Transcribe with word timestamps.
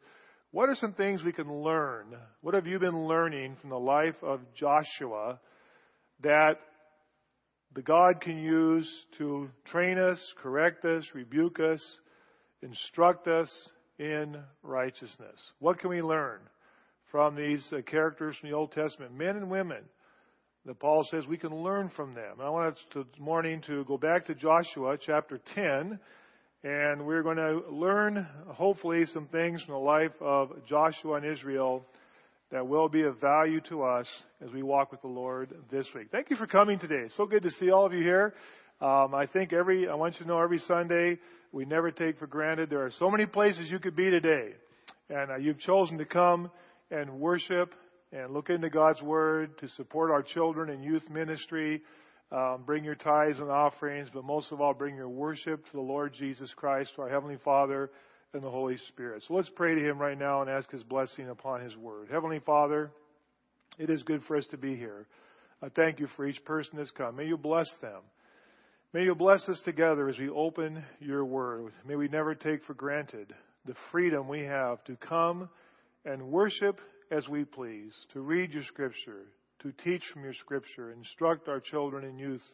What 0.52 0.69
are 0.69 0.75
some 0.77 0.92
things 0.92 1.22
we 1.22 1.33
can 1.33 1.52
learn? 1.52 2.16
What 2.41 2.55
have 2.55 2.66
you 2.66 2.78
been 2.78 3.06
learning 3.06 3.56
from 3.61 3.70
the 3.70 3.78
life 3.78 4.14
of 4.22 4.41
Joshua 4.55 5.41
that 6.22 6.55
the 7.75 7.83
God 7.83 8.20
can 8.20 8.38
use 8.38 8.88
to 9.19 9.50
train 9.66 9.98
us, 9.98 10.19
correct 10.42 10.84
us, 10.84 11.05
rebuke 11.14 11.58
us, 11.61 11.83
instruct 12.62 13.27
us 13.28 13.50
in 13.98 14.36
righteousness? 14.62 15.38
What 15.58 15.80
can 15.80 15.91
we 15.91 16.00
learn 16.00 16.41
from 17.10 17.34
these 17.34 17.66
uh, 17.72 17.83
characters 17.83 18.37
from 18.41 18.49
the 18.49 18.56
Old 18.56 18.72
Testament, 18.72 19.15
men 19.15 19.37
and 19.37 19.50
women? 19.50 19.82
That 20.65 20.81
Paul 20.81 21.04
says 21.10 21.26
we 21.26 21.37
can 21.38 21.54
learn 21.54 21.91
from 21.94 22.15
them. 22.15 22.41
I 22.41 22.49
want 22.50 22.75
us 22.75 22.82
this 22.94 23.04
morning 23.20 23.62
to 23.66 23.84
go 23.84 23.99
back 23.99 24.26
to 24.26 24.34
Joshua 24.34 24.97
chapter 25.00 25.38
10 25.54 25.99
and 26.66 27.06
we're 27.06 27.22
going 27.22 27.37
to 27.37 27.62
learn, 27.71 28.27
hopefully, 28.49 29.04
some 29.15 29.28
things 29.28 29.62
from 29.62 29.75
the 29.75 29.81
life 29.81 30.10
of 30.21 30.50
Joshua 30.66 31.15
and 31.15 31.25
Israel 31.25 31.84
that 32.50 32.66
will 32.66 32.88
be 32.88 33.03
of 33.03 33.21
value 33.21 33.60
to 33.69 33.84
us 33.84 34.09
as 34.44 34.50
we 34.50 34.65
walk 34.65 34.91
with 34.91 35.00
the 35.00 35.06
Lord 35.06 35.55
this 35.71 35.87
week. 35.94 36.09
Thank 36.10 36.28
you 36.28 36.34
for 36.34 36.49
coming 36.49 36.81
today. 36.81 37.03
It's 37.05 37.16
so 37.16 37.25
good 37.25 37.44
to 37.44 37.53
see 37.53 37.71
all 37.71 37.87
of 37.87 37.93
you 37.93 38.03
here. 38.03 38.34
Um, 38.81 39.15
I 39.15 39.26
think 39.32 39.53
every, 39.53 39.88
I 39.88 39.94
want 39.94 40.15
you 40.15 40.22
to 40.25 40.26
know 40.26 40.41
every 40.41 40.59
Sunday, 40.66 41.21
we 41.53 41.65
never 41.65 41.93
take 41.93 42.19
for 42.19 42.26
granted. 42.26 42.69
There 42.69 42.84
are 42.84 42.93
so 42.99 43.12
many 43.12 43.26
places 43.26 43.71
you 43.71 43.78
could 43.78 43.94
be 43.94 44.10
today. 44.10 44.55
And 45.09 45.31
uh, 45.31 45.37
you've 45.37 45.60
chosen 45.60 45.99
to 45.99 46.05
come 46.05 46.50
and 46.91 47.21
worship 47.21 47.75
and 48.10 48.32
look 48.32 48.50
into 48.50 48.71
God's 48.71 49.00
Word 49.03 49.56
to 49.59 49.69
support 49.76 50.10
our 50.10 50.25
children 50.25 50.71
and 50.71 50.82
youth 50.82 51.09
ministry 51.10 51.82
um, 52.32 52.64
bring 52.66 52.84
your 52.84 52.94
tithes 52.94 53.38
and 53.38 53.50
offerings, 53.50 54.09
but 54.12 54.25
most 54.25 54.50
of 54.50 54.60
all, 54.60 54.75
bring 54.75 54.97
your 54.97 55.09
worship 55.09 55.64
to 55.66 55.72
the 55.72 55.81
Lord 55.81 56.12
Jesus 56.12 56.53
Christ, 56.56 56.92
to 56.97 57.03
our 57.03 57.09
Heavenly 57.09 57.38
Father, 57.44 57.91
and 58.32 58.42
the 58.42 58.50
Holy 58.50 58.76
Spirit. 58.88 59.22
So 59.26 59.34
let's 59.34 59.50
pray 59.54 59.75
to 59.75 59.81
Him 59.81 59.98
right 59.98 60.19
now 60.19 60.42
and 60.42 60.50
ask 60.50 60.70
His 60.70 60.82
blessing 60.82 61.28
upon 61.28 61.62
His 61.62 61.76
Word. 61.76 62.09
Heavenly 62.10 62.41
Father, 62.41 62.91
it 63.78 63.91
is 63.91 64.03
good 64.03 64.22
for 64.26 64.37
us 64.37 64.47
to 64.50 64.56
be 64.56 64.75
here. 64.75 65.06
I 65.62 65.69
thank 65.69 66.00
you 66.00 66.09
for 66.16 66.26
each 66.26 66.44
person 66.44 66.72
that's 66.76 66.91
come. 66.91 67.16
May 67.16 67.26
you 67.26 67.37
bless 67.37 67.69
them. 67.81 68.03
May 68.93 69.04
you 69.04 69.14
bless 69.14 69.48
us 69.48 69.60
together 69.64 70.08
as 70.08 70.19
we 70.19 70.28
open 70.28 70.82
your 71.00 71.25
Word. 71.25 71.72
May 71.87 71.97
we 71.97 72.08
never 72.08 72.34
take 72.34 72.64
for 72.64 72.75
granted 72.75 73.32
the 73.66 73.75
freedom 73.93 74.28
we 74.28 74.43
have 74.43 74.82
to 74.84 74.97
come 74.97 75.48
and 76.04 76.31
worship 76.31 76.81
as 77.10 77.28
we 77.28 77.44
please, 77.44 77.93
to 78.12 78.20
read 78.20 78.53
your 78.53 78.64
Scripture, 78.64 79.26
to 79.62 79.72
teach 79.84 80.03
from 80.12 80.25
your 80.25 80.34
scripture, 80.34 80.93
instruct 80.93 81.49
our 81.49 81.61
children 81.61 82.05
and 82.05 82.19
youth 82.19 82.44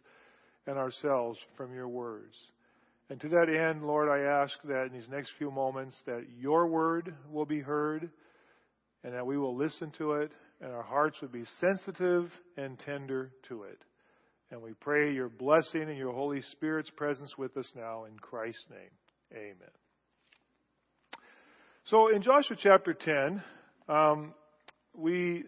and 0.66 0.78
ourselves 0.78 1.38
from 1.56 1.74
your 1.74 1.88
words. 1.88 2.34
And 3.10 3.20
to 3.20 3.28
that 3.28 3.48
end, 3.48 3.84
Lord, 3.84 4.08
I 4.08 4.42
ask 4.42 4.54
that 4.64 4.86
in 4.86 4.92
these 4.92 5.08
next 5.10 5.32
few 5.36 5.50
moments 5.50 5.96
that 6.06 6.24
your 6.38 6.66
word 6.66 7.14
will 7.30 7.44
be 7.44 7.60
heard 7.60 8.08
and 9.04 9.12
that 9.14 9.26
we 9.26 9.36
will 9.36 9.56
listen 9.56 9.92
to 9.98 10.12
it 10.12 10.32
and 10.60 10.72
our 10.72 10.82
hearts 10.82 11.20
would 11.20 11.32
be 11.32 11.44
sensitive 11.60 12.30
and 12.56 12.78
tender 12.78 13.30
to 13.48 13.64
it. 13.64 13.78
And 14.50 14.62
we 14.62 14.72
pray 14.74 15.12
your 15.12 15.28
blessing 15.28 15.82
and 15.82 15.96
your 15.96 16.12
Holy 16.12 16.42
Spirit's 16.52 16.90
presence 16.90 17.36
with 17.36 17.56
us 17.56 17.70
now 17.74 18.04
in 18.04 18.18
Christ's 18.18 18.64
name. 18.70 18.90
Amen. 19.32 19.70
So 21.86 22.14
in 22.14 22.22
Joshua 22.22 22.56
chapter 22.58 22.94
10, 22.94 23.42
um, 23.88 24.34
we 24.94 25.44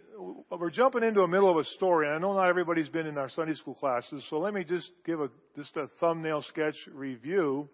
we're 0.51 0.71
jumping 0.71 1.03
into 1.03 1.21
the 1.21 1.29
middle 1.29 1.51
of 1.51 1.57
a 1.57 1.65
story. 1.77 2.07
And 2.07 2.17
I 2.17 2.19
know 2.19 2.35
not 2.35 2.49
everybody's 2.49 2.89
been 2.89 3.07
in 3.07 3.19
our 3.19 3.29
Sunday 3.29 3.55
school 3.55 3.75
classes, 3.75 4.25
so 4.31 4.39
let 4.39 4.55
me 4.55 4.65
just 4.65 4.91
give 5.05 5.21
a 5.21 5.29
just 5.57 5.77
a 5.77 5.89
thumbnail 6.01 6.43
sketch 6.49 6.77
review. 6.93 7.69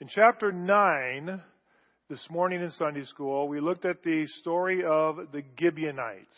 In 0.00 0.08
chapter 0.08 0.50
nine, 0.50 1.40
this 2.10 2.26
morning 2.30 2.60
in 2.60 2.70
Sunday 2.70 3.04
school, 3.04 3.48
we 3.48 3.60
looked 3.60 3.84
at 3.84 4.02
the 4.02 4.26
story 4.40 4.82
of 4.84 5.16
the 5.32 5.42
Gibeonites. 5.58 6.36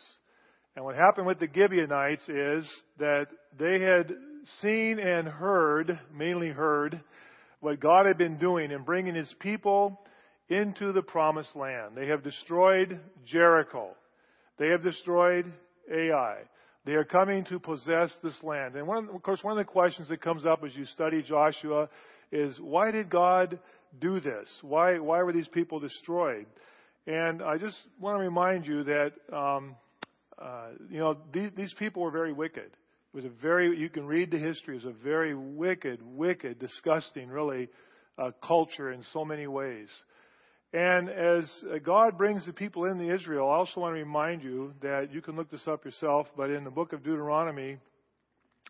And 0.77 0.85
what 0.85 0.97
happened 0.97 1.27
with 1.27 1.39
the 1.39 1.49
Gibeonites 1.53 2.29
is 2.29 2.69
that 2.99 3.27
they 3.59 3.81
had 3.81 4.13
seen 4.61 4.99
and 4.99 5.27
heard, 5.27 5.99
mainly 6.15 6.49
heard, 6.49 7.01
what 7.61 7.81
God 7.81 8.07
had 8.07 8.19
been 8.19 8.39
doing 8.39 8.71
in 8.71 8.83
bringing 8.83 9.15
His 9.15 9.33
people 9.41 10.01
into 10.49 10.93
the 10.93 11.03
promised 11.03 11.57
land. 11.57 11.97
They 11.97 12.09
have 12.09 12.23
destroyed 12.23 13.01
Jericho. 13.25 13.91
They 14.59 14.69
have 14.69 14.83
destroyed 14.83 15.53
Ai. 15.93 16.37
They 16.85 16.93
are 16.93 17.05
coming 17.05 17.45
to 17.47 17.59
possess 17.59 18.15
this 18.23 18.37
land. 18.43 18.77
And 18.77 18.87
one, 18.87 19.09
of 19.13 19.23
course, 19.23 19.43
one 19.43 19.59
of 19.59 19.67
the 19.67 19.71
questions 19.71 20.09
that 20.09 20.21
comes 20.21 20.45
up 20.45 20.63
as 20.65 20.75
you 20.77 20.85
study 20.87 21.23
Joshua 21.23 21.89
is 22.31 22.59
why 22.61 22.91
did 22.91 23.09
God 23.09 23.59
do 24.01 24.21
this? 24.21 24.49
Why, 24.63 24.99
why 24.99 25.23
were 25.23 25.33
these 25.33 25.49
people 25.49 25.81
destroyed? 25.81 26.47
And 27.07 27.43
I 27.43 27.59
just 27.59 27.77
want 27.99 28.17
to 28.17 28.21
remind 28.21 28.67
you 28.67 28.85
that, 28.85 29.13
um, 29.33 29.77
uh, 30.39 30.69
you 30.91 30.99
know, 30.99 31.17
these, 31.33 31.51
these 31.57 31.75
people 31.79 32.03
were 32.03 32.11
very 32.11 32.33
wicked. 32.33 32.65
It 32.67 33.17
was 33.17 33.25
a 33.25 33.31
very, 33.43 33.79
you 33.79 33.89
can 33.89 34.07
read 34.07 34.31
the 34.31 34.39
history, 34.39 34.77
it 34.77 34.85
was 34.85 34.95
a 34.95 35.05
very 35.05 35.35
wicked, 35.35 36.01
wicked, 36.03 36.59
disgusting, 36.59 37.29
really, 37.29 37.69
uh, 38.19 38.31
culture 38.47 38.93
in 38.93 39.03
so 39.13 39.25
many 39.25 39.47
ways. 39.47 39.89
And 40.75 41.09
as 41.09 41.49
uh, 41.73 41.79
God 41.79 42.19
brings 42.19 42.45
the 42.45 42.53
people 42.53 42.87
into 42.87 43.15
Israel, 43.15 43.49
I 43.49 43.55
also 43.59 43.79
want 43.79 43.95
to 43.95 44.01
remind 44.01 44.43
you 44.43 44.75
that 44.83 45.13
you 45.13 45.23
can 45.23 45.37
look 45.37 45.49
this 45.49 45.69
up 45.69 45.85
yourself, 45.85 46.27
but 46.37 46.51
in 46.51 46.65
the 46.65 46.71
book 46.71 46.93
of 46.93 47.05
Deuteronomy, 47.05 47.79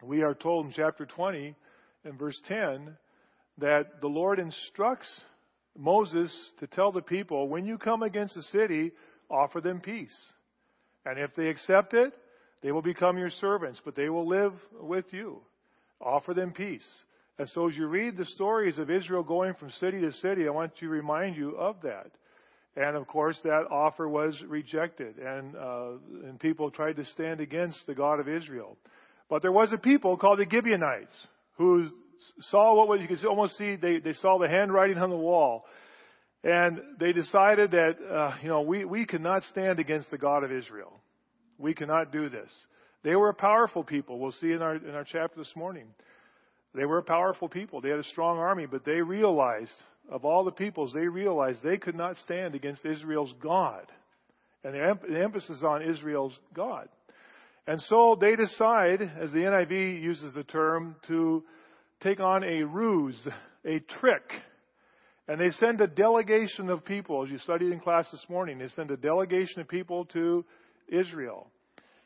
we 0.03 0.21
are 0.21 0.35
told 0.35 0.67
in 0.67 0.73
chapter 0.73 1.07
20 1.07 1.55
and 2.05 2.19
verse 2.19 2.39
10 2.47 2.95
that 3.57 4.03
the 4.03 4.07
Lord 4.07 4.39
instructs 4.39 5.09
Moses 5.79 6.31
to 6.61 6.67
tell 6.67 6.93
the 6.93 7.01
people, 7.01 7.49
when 7.49 7.65
you 7.65 7.79
come 7.79 8.03
against 8.03 8.37
a 8.37 8.43
city, 8.43 8.93
offer 9.31 9.63
them 9.63 9.81
peace. 9.81 10.15
And 11.07 11.19
if 11.19 11.35
they 11.35 11.49
accept 11.49 11.95
it, 11.95 12.13
they 12.63 12.71
will 12.71 12.83
become 12.83 13.17
your 13.17 13.31
servants, 13.31 13.81
but 13.83 13.97
they 13.97 14.11
will 14.11 14.29
live 14.29 14.53
with 14.79 15.07
you. 15.11 15.41
Offer 16.03 16.35
them 16.35 16.53
peace. 16.53 16.87
And 17.39 17.49
so 17.51 17.69
as 17.69 17.77
you 17.77 17.87
read 17.87 18.17
the 18.17 18.27
stories 18.27 18.79
of 18.79 18.91
Israel 18.91 19.23
going 19.23 19.55
from 19.55 19.71
city 19.71 20.01
to 20.01 20.13
city, 20.13 20.47
I 20.47 20.51
want 20.51 20.77
to 20.77 20.89
remind 20.89 21.37
you 21.37 21.57
of 21.57 21.77
that. 21.83 22.11
And 22.77 22.97
of 22.97 23.07
course, 23.07 23.39
that 23.45 23.67
offer 23.71 24.09
was 24.09 24.41
rejected, 24.49 25.19
and 25.19 25.55
uh, 25.55 25.91
and 26.25 26.41
people 26.41 26.71
tried 26.73 26.97
to 26.97 27.05
stand 27.07 27.41
against 27.41 27.79
the 27.87 27.95
God 27.95 28.19
of 28.19 28.29
Israel. 28.29 28.77
But 29.31 29.43
there 29.43 29.53
was 29.53 29.73
a 29.73 29.79
people 29.79 30.17
called 30.17 30.41
the 30.41 30.47
Gibeonites 30.51 31.15
who 31.57 31.89
saw 32.41 32.75
what 32.75 32.89
was, 32.89 33.01
you 33.01 33.09
could 33.09 33.25
almost 33.27 33.57
see 33.57 33.77
they, 33.77 33.99
they 33.99 34.13
saw 34.15 34.39
the 34.39 34.49
handwriting 34.49 34.99
on 34.99 35.11
the 35.11 35.17
wall, 35.17 35.67
and 36.43 36.81
they 36.99 37.13
decided 37.13 37.71
that 37.71 37.95
uh, 38.11 38.37
you 38.43 38.49
know 38.49 38.63
we 38.63 38.85
we 38.85 39.07
cannot 39.07 39.43
stand 39.45 39.79
against 39.79 40.11
the 40.11 40.19
God 40.19 40.43
of 40.43 40.51
Israel. 40.51 41.01
We 41.59 41.75
cannot 41.75 42.11
do 42.11 42.29
this. 42.29 42.51
They 43.05 43.15
were 43.15 43.29
a 43.29 43.35
powerful 43.35 43.85
people. 43.85 44.19
We'll 44.19 44.33
see 44.33 44.51
in 44.51 44.63
our 44.63 44.75
in 44.75 44.91
our 44.97 45.05
chapter 45.05 45.39
this 45.39 45.53
morning. 45.55 45.87
They 46.75 46.85
were 46.85 46.99
a 46.99 47.03
powerful 47.03 47.49
people. 47.49 47.81
They 47.81 47.91
had 47.91 48.01
a 48.01 48.05
strong 48.05 48.39
army, 48.39 48.67
but 48.67 48.85
they 48.85 49.01
realized 49.01 49.75
of 50.11 50.25
all 50.25 50.45
the 50.45 50.51
peoples, 50.51 50.93
they 50.93 51.07
realized 51.07 51.61
they 51.63 51.79
could 51.79 51.95
not 51.95 52.17
stand 52.17 52.55
against 52.55 52.85
Israel's 52.85 53.33
God. 53.43 53.87
And 54.63 54.75
the, 54.75 55.21
emphasis 55.21 55.63
on 55.63 55.83
Israel's 55.83 56.39
God. 56.55 56.89
And 57.67 57.81
so 57.83 58.17
they 58.21 58.37
decide, 58.37 59.01
as 59.03 59.31
the 59.31 59.39
NIV 59.39 60.03
uses 60.03 60.33
the 60.35 60.45
term, 60.45 60.97
to 61.09 61.45
take 62.03 62.21
on 62.21 62.45
a 62.45 62.63
ruse, 62.63 63.19
a 63.65 63.81
trick. 64.01 64.31
And 65.29 65.41
they 65.41 65.51
send 65.53 65.81
a 65.81 65.87
delegation 65.87 66.69
of 66.69 66.85
people, 66.85 67.25
as 67.25 67.31
you 67.31 67.39
studied 67.39 67.73
in 67.73 67.81
class 67.81 68.07
this 68.11 68.25
morning, 68.29 68.59
they 68.59 68.69
send 68.69 68.91
a 68.91 68.97
delegation 68.97 69.61
of 69.61 69.69
people 69.69 70.05
to 70.07 70.45
Israel. 70.89 71.47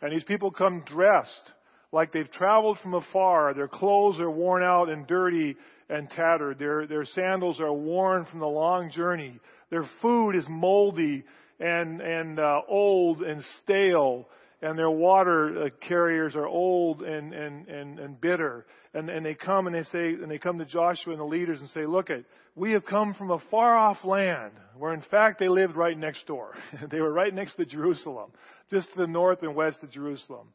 And 0.01 0.13
these 0.13 0.25
people 0.25 0.53
come 0.53 0.85
dressed 0.87 1.53
like 1.93 2.13
they've 2.13 2.31
traveled 2.31 2.79
from 2.83 2.95
afar. 2.95 3.55
Their 3.55 3.69
clothes 3.69 4.21
are 4.21 4.31
worn 4.31 4.63
out 4.63 4.89
and 4.89 5.07
dirty 5.07 5.57
and 5.89 6.11
tattered. 6.11 6.59
Their, 6.59 6.87
their 6.87 7.05
sandals 7.05 7.61
are 7.61 7.73
worn 7.73 8.27
from 8.27 8.41
the 8.41 8.47
long 8.47 8.91
journey. 8.91 9.41
Their 9.71 9.89
food 10.03 10.33
is 10.37 10.45
moldy 10.49 11.25
and, 11.59 12.01
and 12.01 12.39
uh, 12.39 12.61
old 12.69 13.23
and 13.23 13.43
stale. 13.63 14.29
And 14.61 14.77
their 14.77 14.91
water 14.91 15.67
uh, 15.67 15.87
carriers 15.87 16.35
are 16.35 16.47
old 16.47 17.03
and, 17.03 17.33
and, 17.33 17.69
and, 17.69 17.99
and 17.99 18.21
bitter. 18.21 18.67
And, 18.93 19.09
and 19.09 19.25
they 19.25 19.35
come 19.35 19.67
and 19.67 19.75
they 19.75 19.85
say, 19.85 20.15
and 20.15 20.31
they 20.31 20.39
come 20.39 20.59
to 20.59 20.65
Joshua 20.65 21.13
and 21.13 21.21
the 21.21 21.25
leaders 21.25 21.61
and 21.61 21.71
say, 21.71 21.87
look 21.87 22.11
it, 22.11 22.25
we 22.57 22.73
have 22.73 22.85
come 22.85 23.15
from 23.15 23.31
a 23.31 23.39
far 23.51 23.77
off 23.77 23.99
land 24.05 24.53
where 24.77 24.93
in 24.93 25.03
fact 25.11 25.39
they 25.39 25.49
lived 25.49 25.77
right 25.77 25.97
next 25.97 26.27
door. 26.27 26.55
they 26.91 27.01
were 27.01 27.13
right 27.13 27.33
next 27.33 27.55
to 27.55 27.65
Jerusalem, 27.65 28.31
just 28.71 28.89
to 28.93 28.99
the 28.99 29.07
north 29.07 29.43
and 29.43 29.55
west 29.55 29.79
of 29.83 29.93
Jerusalem. 29.93 30.49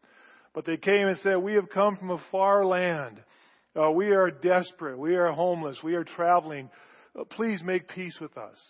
But 0.53 0.65
they 0.65 0.77
came 0.77 1.07
and 1.07 1.17
said, 1.19 1.37
we 1.37 1.55
have 1.55 1.69
come 1.69 1.97
from 1.97 2.11
a 2.11 2.23
far 2.31 2.65
land 2.65 3.19
uh, 3.75 3.89
we 3.89 4.11
are 4.11 4.29
desperate. 4.29 4.99
We 4.99 5.15
are 5.15 5.31
homeless. 5.31 5.77
We 5.83 5.95
are 5.95 6.03
traveling. 6.03 6.69
Uh, 7.19 7.23
please 7.23 7.61
make 7.63 7.87
peace 7.87 8.17
with 8.21 8.37
us. 8.37 8.61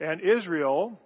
And 0.00 0.20
Israel, 0.22 0.98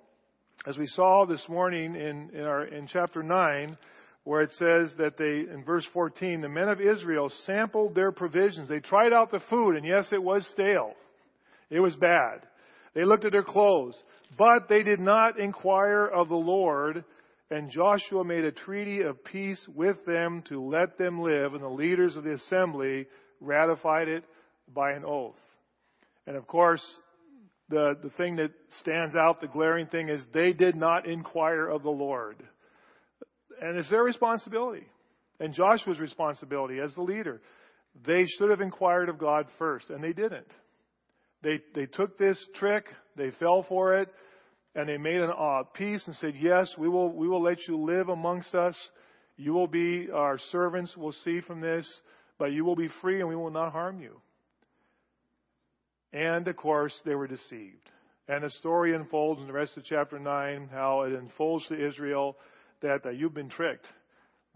as 0.67 0.79
we 0.79 0.87
saw 0.87 1.27
this 1.27 1.45
morning 1.49 1.97
in, 1.97 2.31
in, 2.33 2.43
our, 2.43 2.65
in 2.65 2.87
chapter 2.87 3.25
9, 3.25 3.77
where 4.23 4.43
it 4.43 4.51
says 4.53 4.95
that 4.99 5.17
they, 5.19 5.53
in 5.53 5.65
verse 5.65 5.87
14, 5.93 6.41
the 6.41 6.49
men 6.49 6.69
of 6.69 6.81
Israel 6.81 7.31
sampled 7.47 7.95
their 7.95 8.13
provisions. 8.13 8.69
They 8.69 8.81
tried 8.81 9.13
out 9.13 9.33
the 9.33 9.41
food, 9.51 9.77
and 9.77 9.85
yes, 9.85 10.07
it 10.13 10.23
was 10.23 10.47
stale. 10.53 10.93
It 11.69 11.81
was 11.81 11.97
bad. 11.97 12.47
They 12.95 13.05
looked 13.05 13.25
at 13.25 13.33
their 13.33 13.43
clothes, 13.43 14.01
but 14.39 14.69
they 14.69 14.85
did 14.85 15.01
not 15.01 15.39
inquire 15.39 16.07
of 16.07 16.29
the 16.29 16.37
Lord 16.37 17.05
and 17.51 17.71
Joshua 17.71 18.25
made 18.25 18.45
a 18.45 18.53
treaty 18.53 19.03
of 19.03 19.25
peace 19.25 19.65
with 19.75 19.97
them 20.05 20.43
to 20.49 20.63
let 20.63 20.99
them 20.99 21.21
live, 21.21 21.55
and 21.55 21.63
the 21.63 21.69
leaders 21.69 22.17
of 22.17 22.25
the 22.25 22.35
assembly 22.35 23.07
ratified 23.41 24.09
it 24.09 24.25
by 24.73 24.93
an 24.93 25.05
oath. 25.05 25.39
And 26.27 26.37
of 26.37 26.47
course, 26.47 26.83
the, 27.69 27.97
the 28.03 28.11
thing 28.11 28.37
that 28.37 28.51
stands 28.81 29.15
out, 29.15 29.41
the 29.41 29.47
glaring 29.47 29.87
thing, 29.87 30.09
is 30.09 30.21
they 30.33 30.53
did 30.53 30.75
not 30.75 31.07
inquire 31.07 31.69
of 31.69 31.83
the 31.83 31.91
Lord. 31.91 32.37
And 33.61 33.79
it's 33.79 33.91
their 33.91 34.03
responsibility, 34.03 34.87
and 35.41 35.55
Joshua's 35.55 36.01
responsibility 36.01 36.81
as 36.81 36.95
the 36.95 37.03
leader. 37.03 37.41
They 38.07 38.27
should 38.27 38.51
have 38.51 38.61
inquired 38.61 39.09
of 39.09 39.19
God 39.19 39.47
first, 39.59 39.89
and 39.89 40.03
they 40.03 40.13
didn't. 40.13 40.53
They, 41.43 41.61
they 41.75 41.87
took 41.87 42.19
this 42.19 42.39
trick, 42.57 42.87
they 43.17 43.31
fell 43.39 43.65
for 43.69 43.99
it, 43.99 44.09
and 44.77 44.89
they 44.89 44.99
made 44.99 45.23
an 45.23 45.33
uh, 45.37 45.63
peace 45.75 46.07
and 46.07 46.15
said, 46.17 46.35
Yes, 46.39 46.73
we 46.79 46.89
will, 46.89 47.11
we 47.11 47.27
will 47.27 47.43
let 47.43 47.67
you 47.67 47.79
live 47.79 48.11
amongst 48.11 48.55
us. 48.55 48.77
You 49.39 49.55
will 49.55 49.67
be 49.67 50.11
our 50.13 50.39
servants, 50.51 50.95
we'll 50.97 51.13
see 51.25 51.41
from 51.41 51.61
this, 51.61 51.89
but 52.39 52.53
you 52.53 52.65
will 52.65 52.77
be 52.77 52.91
free 53.01 53.21
and 53.21 53.29
we 53.29 53.37
will 53.37 53.51
not 53.51 53.73
harm 53.73 54.01
you. 54.01 54.21
And 56.13 56.47
of 56.47 56.57
course, 56.57 56.95
they 57.05 57.15
were 57.15 57.27
deceived. 57.27 57.91
And 58.29 58.45
the 58.45 58.51
story 58.51 58.95
unfolds 58.95 59.41
in 59.41 59.47
the 59.47 59.53
rest 59.53 59.77
of 59.77 59.85
chapter 59.85 60.19
9 60.19 60.69
how 60.71 61.03
it 61.03 61.13
unfolds 61.13 61.67
to 61.69 61.87
Israel 61.87 62.37
that 62.83 63.07
uh, 63.07 63.11
you've 63.11 63.35
been 63.35 63.49
tricked. 63.49 63.87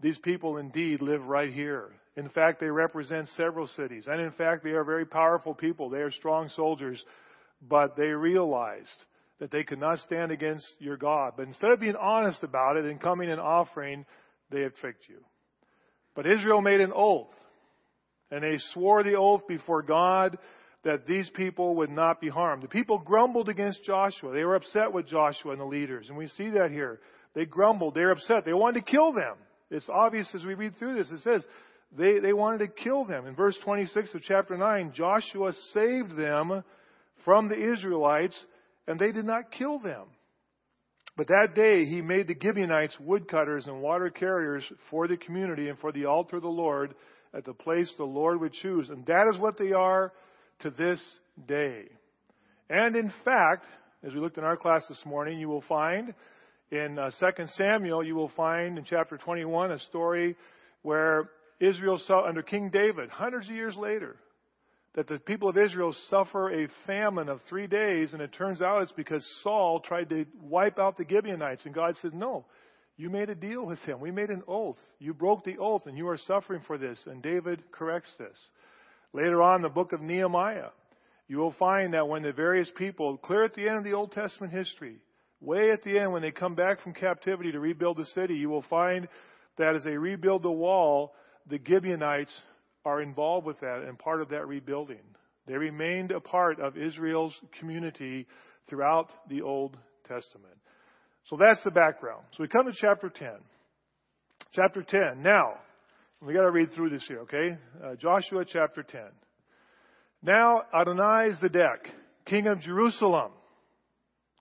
These 0.01 0.19
people 0.19 0.57
indeed 0.57 1.01
live 1.01 1.25
right 1.25 1.51
here. 1.51 1.89
In 2.15 2.29
fact, 2.29 2.59
they 2.59 2.69
represent 2.69 3.27
several 3.37 3.67
cities. 3.67 4.05
And 4.07 4.19
in 4.19 4.31
fact, 4.31 4.63
they 4.63 4.71
are 4.71 4.83
very 4.83 5.05
powerful 5.05 5.53
people. 5.53 5.89
They 5.89 5.99
are 5.99 6.11
strong 6.11 6.49
soldiers. 6.49 7.01
But 7.61 7.95
they 7.95 8.07
realized 8.07 9.05
that 9.41 9.49
they 9.49 9.63
could 9.63 9.79
not 9.79 9.97
stand 9.99 10.31
against 10.31 10.67
your 10.77 10.97
God. 10.97 11.33
But 11.35 11.47
instead 11.47 11.71
of 11.71 11.79
being 11.79 11.95
honest 11.95 12.43
about 12.43 12.77
it 12.77 12.85
and 12.85 13.01
coming 13.01 13.29
and 13.29 13.41
offering, 13.41 14.05
they 14.51 14.61
have 14.61 14.75
tricked 14.75 15.09
you. 15.09 15.17
But 16.15 16.27
Israel 16.27 16.61
made 16.61 16.79
an 16.79 16.93
oath, 16.95 17.33
and 18.29 18.43
they 18.43 18.59
swore 18.71 19.01
the 19.03 19.15
oath 19.15 19.41
before 19.47 19.81
God 19.81 20.37
that 20.83 21.07
these 21.07 21.27
people 21.31 21.77
would 21.77 21.89
not 21.89 22.21
be 22.21 22.29
harmed. 22.29 22.61
The 22.61 22.67
people 22.67 22.99
grumbled 22.99 23.49
against 23.49 23.83
Joshua. 23.83 24.31
They 24.31 24.43
were 24.43 24.55
upset 24.55 24.93
with 24.93 25.07
Joshua 25.07 25.53
and 25.53 25.59
the 25.59 25.65
leaders, 25.65 26.09
and 26.09 26.17
we 26.17 26.27
see 26.27 26.51
that 26.51 26.69
here. 26.69 26.99
They 27.33 27.45
grumbled. 27.45 27.95
They 27.95 28.01
were 28.01 28.11
upset. 28.11 28.45
They 28.45 28.53
wanted 28.53 28.85
to 28.85 28.91
kill 28.91 29.11
them. 29.11 29.37
It's 29.71 29.89
obvious 29.89 30.29
as 30.35 30.45
we 30.45 30.53
read 30.53 30.77
through 30.77 30.97
this. 30.97 31.09
It 31.09 31.21
says 31.21 31.43
they, 31.97 32.19
they 32.19 32.33
wanted 32.33 32.59
to 32.59 32.67
kill 32.67 33.05
them. 33.05 33.25
In 33.25 33.33
verse 33.33 33.57
26 33.63 34.13
of 34.13 34.21
chapter 34.21 34.55
9, 34.55 34.93
Joshua 34.95 35.53
saved 35.73 36.15
them 36.15 36.63
from 37.25 37.49
the 37.49 37.73
Israelites 37.73 38.35
and 38.91 38.99
they 38.99 39.11
did 39.11 39.25
not 39.25 39.51
kill 39.51 39.79
them. 39.79 40.05
But 41.17 41.27
that 41.27 41.55
day 41.55 41.85
he 41.85 42.01
made 42.01 42.27
the 42.27 42.35
Gibeonites 42.39 42.95
woodcutters 42.99 43.67
and 43.67 43.81
water 43.81 44.09
carriers 44.09 44.63
for 44.89 45.07
the 45.07 45.17
community 45.17 45.69
and 45.69 45.79
for 45.79 45.91
the 45.91 46.05
altar 46.05 46.37
of 46.37 46.41
the 46.41 46.49
Lord 46.49 46.93
at 47.33 47.45
the 47.45 47.53
place 47.53 47.91
the 47.97 48.03
Lord 48.03 48.39
would 48.41 48.53
choose. 48.53 48.89
And 48.89 49.05
that 49.05 49.31
is 49.33 49.39
what 49.39 49.57
they 49.57 49.71
are 49.71 50.11
to 50.59 50.71
this 50.71 51.01
day. 51.47 51.85
And 52.69 52.95
in 52.95 53.11
fact, 53.25 53.65
as 54.03 54.13
we 54.13 54.19
looked 54.19 54.37
in 54.37 54.43
our 54.43 54.57
class 54.57 54.85
this 54.89 55.01
morning, 55.05 55.39
you 55.39 55.47
will 55.47 55.63
find 55.67 56.13
in 56.71 56.99
uh, 56.99 57.11
2 57.19 57.45
Samuel, 57.57 58.03
you 58.03 58.15
will 58.15 58.31
find 58.35 58.77
in 58.77 58.83
chapter 58.83 59.17
21 59.17 59.71
a 59.71 59.79
story 59.79 60.35
where 60.81 61.29
Israel 61.59 61.97
saw 62.07 62.27
under 62.27 62.41
King 62.41 62.69
David, 62.71 63.09
hundreds 63.09 63.47
of 63.47 63.55
years 63.55 63.75
later, 63.75 64.15
that 64.95 65.07
the 65.07 65.19
people 65.19 65.47
of 65.47 65.57
Israel 65.57 65.95
suffer 66.09 66.51
a 66.51 66.67
famine 66.85 67.29
of 67.29 67.39
three 67.47 67.67
days, 67.67 68.13
and 68.13 68.21
it 68.21 68.33
turns 68.33 68.61
out 68.61 68.81
it's 68.81 68.91
because 68.91 69.25
Saul 69.41 69.79
tried 69.79 70.09
to 70.09 70.25
wipe 70.41 70.79
out 70.79 70.97
the 70.97 71.05
Gibeonites, 71.07 71.65
and 71.65 71.73
God 71.73 71.95
said, 72.01 72.13
No, 72.13 72.45
you 72.97 73.09
made 73.09 73.29
a 73.29 73.35
deal 73.35 73.65
with 73.65 73.79
him. 73.79 74.01
We 74.01 74.11
made 74.11 74.29
an 74.29 74.43
oath. 74.47 74.79
You 74.99 75.13
broke 75.13 75.45
the 75.45 75.57
oath, 75.57 75.85
and 75.85 75.97
you 75.97 76.09
are 76.09 76.17
suffering 76.17 76.61
for 76.67 76.77
this. 76.77 77.01
And 77.05 77.21
David 77.21 77.63
corrects 77.71 78.13
this. 78.19 78.37
Later 79.13 79.41
on 79.41 79.61
the 79.61 79.69
book 79.69 79.93
of 79.93 80.01
Nehemiah, 80.01 80.69
you 81.27 81.37
will 81.37 81.53
find 81.53 81.93
that 81.93 82.07
when 82.07 82.23
the 82.23 82.33
various 82.33 82.69
people, 82.77 83.17
clear 83.17 83.45
at 83.45 83.53
the 83.53 83.67
end 83.67 83.77
of 83.77 83.83
the 83.85 83.93
Old 83.93 84.11
Testament 84.11 84.51
history, 84.51 84.97
way 85.39 85.71
at 85.71 85.83
the 85.83 85.97
end 85.97 86.11
when 86.11 86.21
they 86.21 86.31
come 86.31 86.55
back 86.55 86.81
from 86.81 86.93
captivity 86.93 87.53
to 87.53 87.59
rebuild 87.59 87.97
the 87.97 88.05
city, 88.05 88.35
you 88.35 88.49
will 88.49 88.65
find 88.69 89.07
that 89.57 89.75
as 89.75 89.83
they 89.83 89.97
rebuild 89.97 90.43
the 90.43 90.51
wall, 90.51 91.13
the 91.49 91.59
Gibeonites 91.65 92.33
are 92.85 93.01
involved 93.01 93.45
with 93.45 93.59
that 93.59 93.83
and 93.87 93.97
part 93.97 94.21
of 94.21 94.29
that 94.29 94.47
rebuilding. 94.47 95.01
They 95.47 95.55
remained 95.55 96.11
a 96.11 96.19
part 96.19 96.59
of 96.59 96.77
Israel's 96.77 97.35
community 97.59 98.27
throughout 98.69 99.11
the 99.29 99.41
Old 99.41 99.77
Testament. 100.07 100.55
So 101.25 101.37
that's 101.37 101.63
the 101.63 101.71
background. 101.71 102.23
So 102.31 102.43
we 102.43 102.47
come 102.47 102.65
to 102.65 102.73
chapter 102.73 103.09
10. 103.09 103.29
Chapter 104.53 104.83
10. 104.83 105.21
Now, 105.21 105.55
we 106.21 106.33
got 106.33 106.41
to 106.41 106.51
read 106.51 106.69
through 106.75 106.89
this 106.89 107.03
here, 107.07 107.21
okay? 107.21 107.57
Uh, 107.83 107.95
Joshua 107.95 108.45
chapter 108.45 108.83
10. 108.83 109.01
Now 110.23 110.63
Adonai 110.73 111.31
Zedek, 111.41 111.89
king 112.25 112.45
of 112.47 112.59
Jerusalem, 112.59 113.31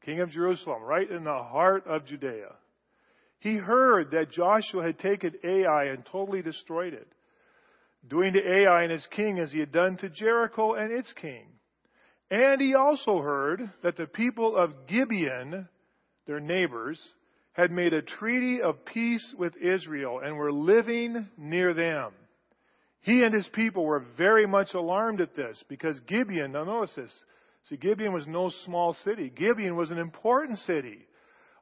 king 0.05 0.21
of 0.21 0.31
Jerusalem, 0.31 0.83
right 0.83 1.11
in 1.11 1.25
the 1.25 1.43
heart 1.43 1.87
of 1.87 2.05
Judea. 2.07 2.55
He 3.39 3.57
heard 3.57 4.11
that 4.11 4.31
Joshua 4.31 4.83
had 4.83 4.99
taken 4.99 5.33
Ai 5.43 5.85
and 5.87 6.05
totally 6.13 6.43
destroyed 6.43 6.93
it 6.93 7.09
doing 8.09 8.33
to 8.33 8.41
Ai 8.41 8.83
and 8.83 8.93
his 8.93 9.07
king 9.15 9.39
as 9.39 9.53
he 9.53 9.61
had 9.61 9.73
done 9.73 9.97
to 9.99 10.09
Jericho 10.09 10.75
and 10.75 10.93
its 10.93 11.13
king. 11.15 11.47
And 12.31 12.61
he 12.61 12.75
also 12.75 13.21
heard 13.21 13.71
that 13.83 13.97
the 13.97 14.07
people 14.07 14.57
of 14.57 14.87
Gibeon, 14.87 15.69
their 16.27 16.41
neighbors, 16.41 17.01
had 17.53 17.73
made 17.73 17.93
a 17.93 18.03
treaty 18.03 18.63
of 18.63 18.85
peace 18.85 19.35
with 19.37 19.57
Israel 19.57 20.21
and 20.25 20.37
were 20.37 20.53
living 20.53 21.29
near 21.37 21.75
them. 21.75 22.13
He 23.01 23.25
and 23.25 23.35
his 23.35 23.49
people 23.53 23.85
were 23.85 24.05
very 24.17 24.47
much 24.47 24.75
alarmed 24.75 25.21
at 25.21 25.35
this 25.35 25.63
because 25.69 25.99
Gibeon, 26.07 26.53
now 26.53 26.65
notice 26.65 26.95
this. 26.95 27.13
See, 27.69 27.77
Gibeon 27.77 28.13
was 28.13 28.27
no 28.27 28.51
small 28.65 28.95
city. 29.05 29.31
Gibeon 29.31 29.77
was 29.77 29.91
an 29.91 29.99
important 29.99 30.59
city, 30.61 31.07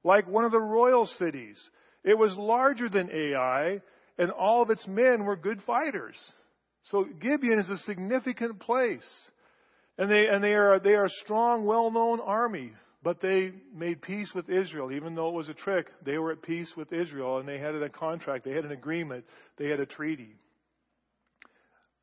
like 0.05 0.27
one 0.27 0.45
of 0.45 0.53
the 0.53 0.61
royal 0.61 1.07
cities. 1.19 1.59
It 2.05 2.19
was 2.19 2.35
larger 2.37 2.89
than 2.89 3.11
Ai, 3.11 3.81
and 4.19 4.31
all 4.31 4.63
of 4.63 4.71
its 4.71 4.87
men 4.87 5.25
were 5.25 5.37
good 5.37 5.63
fighters. 5.63 6.17
So 6.91 7.05
Gibeon 7.21 7.59
is 7.59 7.71
a 7.71 7.79
significant 7.79 8.61
place. 8.61 9.07
And 9.97 10.11
they, 10.11 10.27
and 10.27 10.43
they 10.43 10.55
are, 10.55 10.79
they 10.79 10.95
are 10.95 11.07
a 11.07 11.11
strong, 11.25 11.65
well-known 11.65 12.21
army. 12.21 12.73
But 13.03 13.21
they 13.21 13.53
made 13.75 14.03
peace 14.03 14.31
with 14.35 14.51
Israel, 14.51 14.91
even 14.93 15.15
though 15.15 15.29
it 15.29 15.35
was 15.35 15.49
a 15.49 15.55
trick. 15.55 15.87
They 16.05 16.19
were 16.19 16.33
at 16.33 16.43
peace 16.43 16.73
with 16.77 16.93
Israel, 16.93 17.39
and 17.39 17.49
they 17.49 17.59
had 17.59 17.75
a 17.75 17.89
contract, 17.89 18.45
they 18.45 18.53
had 18.53 18.65
an 18.65 18.73
agreement, 18.73 19.25
they 19.57 19.69
had 19.69 19.81
a 19.81 19.87
treaty. 19.87 20.35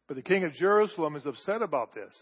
But 0.08 0.16
the 0.16 0.24
king 0.24 0.46
of 0.46 0.54
Jerusalem 0.54 1.16
is 1.16 1.26
upset 1.26 1.62
about 1.62 1.94
this. 1.94 2.14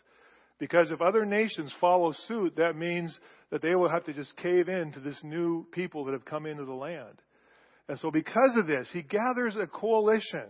Because 0.59 0.91
if 0.91 1.01
other 1.01 1.25
nations 1.25 1.73
follow 1.81 2.13
suit, 2.27 2.55
that 2.57 2.75
means 2.75 3.17
that 3.51 3.61
they 3.61 3.75
will 3.75 3.89
have 3.89 4.05
to 4.05 4.13
just 4.13 4.35
cave 4.37 4.69
in 4.69 4.91
to 4.93 4.99
this 4.99 5.19
new 5.23 5.65
people 5.71 6.05
that 6.05 6.13
have 6.13 6.25
come 6.25 6.45
into 6.45 6.65
the 6.65 6.73
land. 6.73 7.21
And 7.89 7.99
so 7.99 8.11
because 8.11 8.55
of 8.57 8.67
this, 8.67 8.87
he 8.93 9.01
gathers 9.01 9.55
a 9.55 9.67
coalition. 9.67 10.45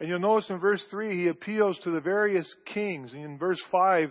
And 0.00 0.08
you'll 0.08 0.20
notice 0.20 0.48
in 0.50 0.58
verse 0.58 0.84
3, 0.90 1.14
he 1.14 1.28
appeals 1.28 1.78
to 1.84 1.90
the 1.90 2.00
various 2.00 2.52
kings. 2.72 3.12
And 3.12 3.24
in 3.24 3.38
verse 3.38 3.60
5, 3.70 4.10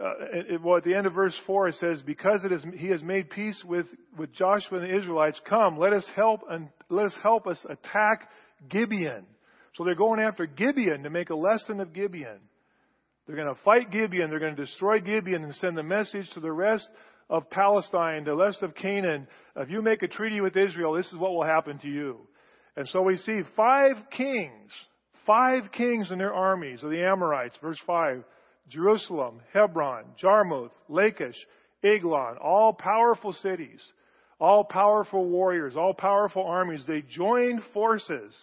uh, 0.00 0.04
it, 0.32 0.62
well, 0.62 0.76
at 0.76 0.84
the 0.84 0.94
end 0.94 1.06
of 1.06 1.12
verse 1.12 1.34
4, 1.46 1.68
it 1.68 1.74
says, 1.76 2.02
Because 2.02 2.44
it 2.44 2.52
is, 2.52 2.64
he 2.76 2.88
has 2.88 3.02
made 3.02 3.30
peace 3.30 3.60
with, 3.64 3.86
with 4.18 4.32
Joshua 4.32 4.78
and 4.78 4.90
the 4.90 4.96
Israelites, 4.96 5.40
come, 5.48 5.78
let 5.78 5.92
us 5.92 6.04
help 6.16 6.40
and 6.48 6.68
let 6.88 7.06
us 7.06 7.14
help 7.22 7.46
us 7.46 7.58
attack 7.68 8.28
Gibeon. 8.68 9.26
So 9.74 9.84
they're 9.84 9.94
going 9.94 10.20
after 10.20 10.46
Gibeon 10.46 11.02
to 11.02 11.10
make 11.10 11.30
a 11.30 11.36
lesson 11.36 11.80
of 11.80 11.92
Gibeon. 11.92 12.40
They're 13.26 13.36
going 13.36 13.52
to 13.52 13.60
fight 13.62 13.90
Gibeon. 13.90 14.30
They're 14.30 14.40
going 14.40 14.56
to 14.56 14.64
destroy 14.64 15.00
Gibeon 15.00 15.44
and 15.44 15.54
send 15.56 15.76
the 15.76 15.82
message 15.82 16.28
to 16.34 16.40
the 16.40 16.52
rest 16.52 16.88
of 17.30 17.48
Palestine, 17.50 18.24
the 18.24 18.36
rest 18.36 18.62
of 18.62 18.74
Canaan. 18.74 19.26
If 19.56 19.70
you 19.70 19.82
make 19.82 20.02
a 20.02 20.08
treaty 20.08 20.40
with 20.40 20.56
Israel, 20.56 20.92
this 20.92 21.06
is 21.06 21.18
what 21.18 21.32
will 21.32 21.44
happen 21.44 21.78
to 21.78 21.88
you. 21.88 22.18
And 22.76 22.88
so 22.88 23.02
we 23.02 23.16
see 23.16 23.42
five 23.56 23.96
kings, 24.10 24.70
five 25.26 25.70
kings 25.72 26.10
and 26.10 26.20
their 26.20 26.34
armies 26.34 26.82
of 26.82 26.90
the 26.90 27.04
Amorites, 27.04 27.56
verse 27.62 27.78
5. 27.86 28.24
Jerusalem, 28.68 29.40
Hebron, 29.52 30.04
Jarmuth, 30.16 30.72
Lachish, 30.88 31.36
Eglon, 31.82 32.36
all 32.38 32.72
powerful 32.72 33.32
cities, 33.34 33.82
all 34.40 34.64
powerful 34.64 35.28
warriors, 35.28 35.76
all 35.76 35.94
powerful 35.94 36.44
armies. 36.44 36.84
They 36.86 37.02
joined 37.02 37.62
forces 37.72 38.34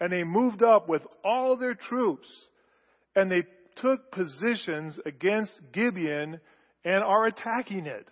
and 0.00 0.12
they 0.12 0.24
moved 0.24 0.62
up 0.62 0.88
with 0.88 1.02
all 1.24 1.56
their 1.56 1.74
troops 1.74 2.28
and 3.14 3.30
they 3.30 3.44
took 3.76 4.10
positions 4.12 4.98
against 5.04 5.52
Gibeon 5.72 6.40
and 6.84 7.02
are 7.02 7.26
attacking 7.26 7.86
it. 7.86 8.06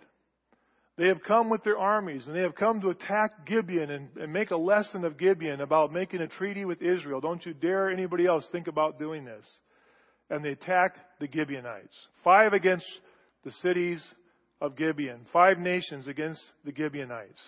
They 0.97 1.07
have 1.07 1.23
come 1.23 1.49
with 1.49 1.63
their 1.63 1.77
armies 1.77 2.27
and 2.27 2.35
they 2.35 2.41
have 2.41 2.55
come 2.55 2.81
to 2.81 2.89
attack 2.89 3.45
Gibeon 3.45 3.89
and, 3.89 4.09
and, 4.17 4.31
make 4.31 4.51
a 4.51 4.57
lesson 4.57 5.03
of 5.03 5.17
Gibeon 5.17 5.61
about 5.61 5.91
making 5.91 6.21
a 6.21 6.27
treaty 6.27 6.65
with 6.65 6.81
Israel. 6.81 7.21
Don't 7.21 7.45
you 7.45 7.53
dare 7.53 7.89
anybody 7.89 8.27
else 8.27 8.47
think 8.51 8.67
about 8.67 8.99
doing 8.99 9.25
this 9.25 9.45
and 10.31 10.43
they 10.43 10.51
attack 10.51 10.95
the 11.19 11.27
Gibeonites. 11.31 11.95
Five 12.23 12.53
against 12.53 12.85
the 13.43 13.51
cities 13.61 14.01
of 14.61 14.77
Gibeon, 14.77 15.25
five 15.33 15.57
nations 15.57 16.07
against 16.07 16.41
the 16.63 16.73
Gibeonites. 16.75 17.41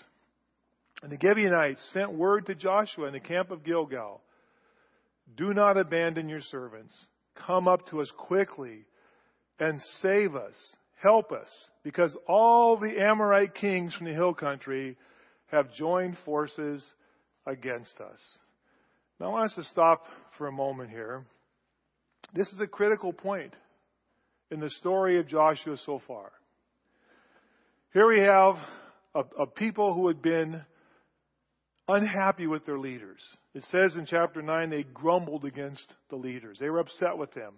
And 1.01 1.11
the 1.11 1.17
Gibeonites 1.19 1.83
sent 1.93 2.13
word 2.13 2.45
to 2.47 2.55
Joshua 2.55 3.07
in 3.07 3.13
the 3.13 3.19
camp 3.19 3.51
of 3.51 3.63
Gilgal 3.63 4.21
Do 5.37 5.53
not 5.53 5.77
abandon 5.77 6.27
your 6.27 6.41
servants. 6.41 6.93
Come 7.47 7.67
up 7.67 7.87
to 7.89 8.01
us 8.01 8.11
quickly 8.17 8.85
and 9.59 9.79
save 10.01 10.35
us. 10.35 10.55
Help 11.03 11.33
us, 11.33 11.49
because 11.83 12.15
all 12.29 12.77
the 12.77 12.97
Amorite 12.97 13.53
kings 13.55 13.93
from 13.93 14.07
the 14.07 14.13
hill 14.13 14.33
country 14.33 14.95
have 15.47 15.73
joined 15.73 16.17
forces 16.23 16.81
against 17.45 17.99
us. 17.99 18.17
Now, 19.19 19.25
I 19.25 19.29
want 19.29 19.51
us 19.51 19.55
to 19.55 19.65
stop 19.65 20.05
for 20.37 20.47
a 20.47 20.51
moment 20.53 20.91
here. 20.91 21.25
This 22.33 22.47
is 22.53 22.59
a 22.61 22.67
critical 22.67 23.11
point 23.11 23.53
in 24.49 24.61
the 24.61 24.69
story 24.69 25.19
of 25.19 25.27
Joshua 25.27 25.75
so 25.85 26.01
far. 26.07 26.31
Here 27.91 28.07
we 28.07 28.21
have 28.21 28.55
a, 29.13 29.43
a, 29.43 29.45
people 29.45 29.93
who 29.93 30.07
had 30.07 30.21
been 30.21 30.61
unhappy 31.89 32.47
with 32.47 32.65
their 32.65 32.79
leaders. 32.79 33.19
It 33.53 33.65
says 33.71 33.97
in 33.97 34.05
chapter 34.05 34.41
9 34.41 34.69
they 34.69 34.83
grumbled 34.83 35.43
against 35.43 35.93
the 36.09 36.15
leaders. 36.15 36.59
They 36.61 36.69
were 36.69 36.79
upset 36.79 37.17
with 37.17 37.33
them 37.33 37.55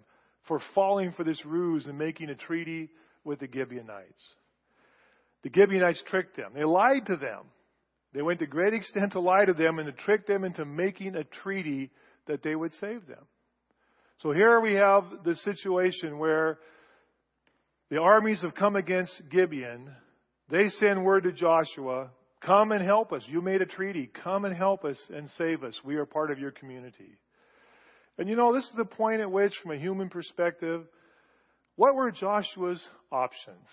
for 0.48 0.60
falling 0.74 1.12
for 1.12 1.22
this 1.22 1.46
ruse 1.46 1.86
and 1.86 1.96
making 1.96 2.28
a 2.30 2.34
treaty 2.34 2.90
with 3.26 3.40
the 3.40 3.48
Gibeonites. 3.52 4.22
The 5.42 5.50
Gibeonites 5.54 6.02
tricked 6.06 6.36
them. 6.36 6.52
They 6.54 6.64
lied 6.64 7.06
to 7.06 7.16
them. 7.16 7.42
They 8.14 8.22
went 8.22 8.38
to 8.38 8.46
great 8.46 8.72
extent 8.72 9.12
to 9.12 9.20
lie 9.20 9.44
to 9.44 9.52
them 9.52 9.78
and 9.78 9.86
to 9.86 9.92
trick 9.92 10.26
them 10.26 10.44
into 10.44 10.64
making 10.64 11.16
a 11.16 11.24
treaty 11.24 11.90
that 12.26 12.42
they 12.42 12.54
would 12.54 12.72
save 12.74 13.06
them. 13.06 13.24
So 14.22 14.32
here 14.32 14.60
we 14.60 14.74
have 14.74 15.04
the 15.24 15.34
situation 15.36 16.18
where 16.18 16.58
the 17.90 18.00
armies 18.00 18.40
have 18.40 18.54
come 18.54 18.74
against 18.74 19.12
Gibeon. 19.30 19.90
They 20.48 20.70
send 20.70 21.04
word 21.04 21.24
to 21.24 21.32
Joshua, 21.32 22.10
come 22.40 22.72
and 22.72 22.82
help 22.82 23.12
us. 23.12 23.22
You 23.26 23.42
made 23.42 23.60
a 23.60 23.66
treaty. 23.66 24.10
Come 24.24 24.44
and 24.44 24.56
help 24.56 24.84
us 24.84 24.98
and 25.14 25.28
save 25.36 25.62
us. 25.62 25.74
We 25.84 25.96
are 25.96 26.06
part 26.06 26.30
of 26.30 26.38
your 26.38 26.52
community. 26.52 27.18
And 28.18 28.28
you 28.28 28.36
know, 28.36 28.54
this 28.54 28.64
is 28.64 28.76
the 28.76 28.84
point 28.84 29.20
at 29.20 29.30
which, 29.30 29.52
from 29.62 29.72
a 29.72 29.78
human 29.78 30.08
perspective, 30.08 30.84
what 31.76 31.94
were 31.94 32.10
Joshua's 32.10 32.82
options? 33.12 33.66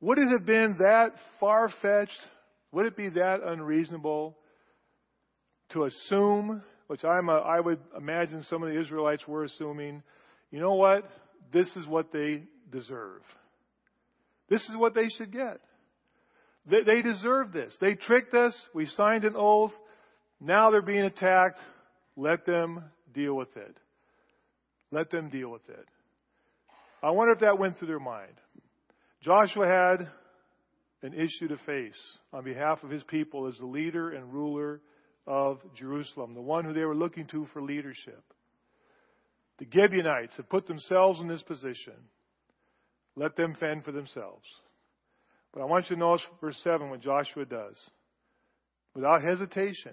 Would 0.00 0.18
it 0.18 0.28
have 0.30 0.44
been 0.44 0.76
that 0.78 1.12
far 1.40 1.70
fetched? 1.80 2.20
Would 2.72 2.86
it 2.86 2.96
be 2.96 3.08
that 3.10 3.40
unreasonable 3.44 4.36
to 5.70 5.84
assume 5.84 6.62
which 6.86 7.04
I'm 7.04 7.28
a, 7.28 7.34
I 7.34 7.60
would 7.60 7.80
imagine 7.96 8.42
some 8.44 8.62
of 8.62 8.68
the 8.68 8.80
Israelites 8.80 9.26
were 9.26 9.44
assuming, 9.44 10.02
you 10.50 10.60
know 10.60 10.74
what? 10.74 11.08
This 11.52 11.68
is 11.76 11.86
what 11.86 12.12
they 12.12 12.44
deserve. 12.70 13.22
This 14.48 14.62
is 14.62 14.76
what 14.76 14.94
they 14.94 15.08
should 15.08 15.32
get. 15.32 15.60
They, 16.70 16.82
they 16.86 17.02
deserve 17.02 17.52
this. 17.52 17.74
They 17.80 17.94
tricked 17.94 18.34
us. 18.34 18.54
We 18.74 18.86
signed 18.86 19.24
an 19.24 19.34
oath. 19.36 19.72
Now 20.40 20.70
they're 20.70 20.82
being 20.82 21.04
attacked. 21.04 21.60
Let 22.16 22.46
them 22.46 22.84
deal 23.12 23.34
with 23.34 23.56
it. 23.56 23.76
Let 24.92 25.10
them 25.10 25.28
deal 25.28 25.50
with 25.50 25.68
it. 25.68 25.86
I 27.02 27.10
wonder 27.10 27.32
if 27.32 27.40
that 27.40 27.58
went 27.58 27.78
through 27.78 27.88
their 27.88 28.00
mind. 28.00 28.32
Joshua 29.22 29.66
had 29.66 30.08
an 31.02 31.14
issue 31.14 31.48
to 31.48 31.56
face 31.58 31.98
on 32.32 32.44
behalf 32.44 32.82
of 32.82 32.90
his 32.90 33.04
people 33.04 33.46
as 33.46 33.56
the 33.58 33.66
leader 33.66 34.10
and 34.10 34.32
ruler 34.32 34.80
of 35.26 35.58
Jerusalem, 35.74 36.34
the 36.34 36.40
one 36.40 36.64
who 36.64 36.72
they 36.72 36.84
were 36.84 36.94
looking 36.94 37.26
to 37.28 37.46
for 37.52 37.60
leadership. 37.60 38.22
The 39.58 39.66
Gibeonites 39.72 40.36
have 40.36 40.48
put 40.48 40.66
themselves 40.66 41.20
in 41.20 41.28
this 41.28 41.42
position. 41.42 41.94
Let 43.16 43.36
them 43.36 43.56
fend 43.58 43.84
for 43.84 43.92
themselves. 43.92 44.44
But 45.52 45.62
I 45.62 45.64
want 45.64 45.88
you 45.88 45.96
to 45.96 46.00
notice 46.00 46.26
verse 46.40 46.60
7 46.62 46.90
what 46.90 47.00
Joshua 47.00 47.46
does. 47.46 47.76
Without 48.94 49.22
hesitation, 49.22 49.92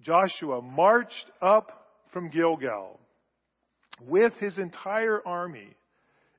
Joshua 0.00 0.60
marched 0.60 1.30
up 1.40 1.86
from 2.12 2.28
Gilgal 2.30 3.00
with 4.06 4.32
his 4.34 4.58
entire 4.58 5.20
army, 5.26 5.74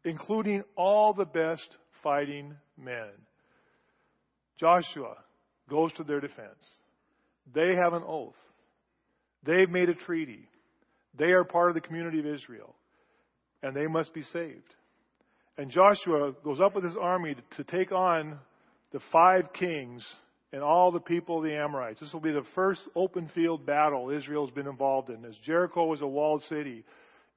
including 0.05 0.63
all 0.75 1.13
the 1.13 1.25
best 1.25 1.77
fighting 2.01 2.55
men. 2.77 3.09
Joshua 4.59 5.15
goes 5.69 5.91
to 5.93 6.03
their 6.03 6.19
defense. 6.19 6.63
They 7.53 7.75
have 7.75 7.93
an 7.93 8.03
oath. 8.05 8.35
They've 9.45 9.69
made 9.69 9.89
a 9.89 9.95
treaty. 9.95 10.47
They 11.17 11.31
are 11.31 11.43
part 11.43 11.69
of 11.69 11.75
the 11.75 11.81
community 11.81 12.19
of 12.19 12.25
Israel. 12.25 12.75
And 13.61 13.75
they 13.75 13.87
must 13.87 14.13
be 14.13 14.23
saved. 14.23 14.73
And 15.57 15.69
Joshua 15.69 16.33
goes 16.43 16.59
up 16.59 16.75
with 16.75 16.83
his 16.83 16.95
army 16.99 17.35
to 17.57 17.63
take 17.63 17.91
on 17.91 18.39
the 18.91 18.99
five 19.11 19.53
kings 19.53 20.03
and 20.51 20.61
all 20.61 20.91
the 20.91 20.99
people 20.99 21.37
of 21.37 21.43
the 21.43 21.55
Amorites. 21.55 21.99
This 21.99 22.13
will 22.13 22.21
be 22.21 22.31
the 22.31 22.45
first 22.55 22.81
open 22.95 23.29
field 23.33 23.65
battle 23.65 24.09
Israel's 24.09 24.51
been 24.51 24.67
involved 24.67 25.09
in. 25.09 25.25
As 25.25 25.35
Jericho 25.45 25.85
was 25.85 26.01
a 26.01 26.07
walled 26.07 26.43
city, 26.43 26.83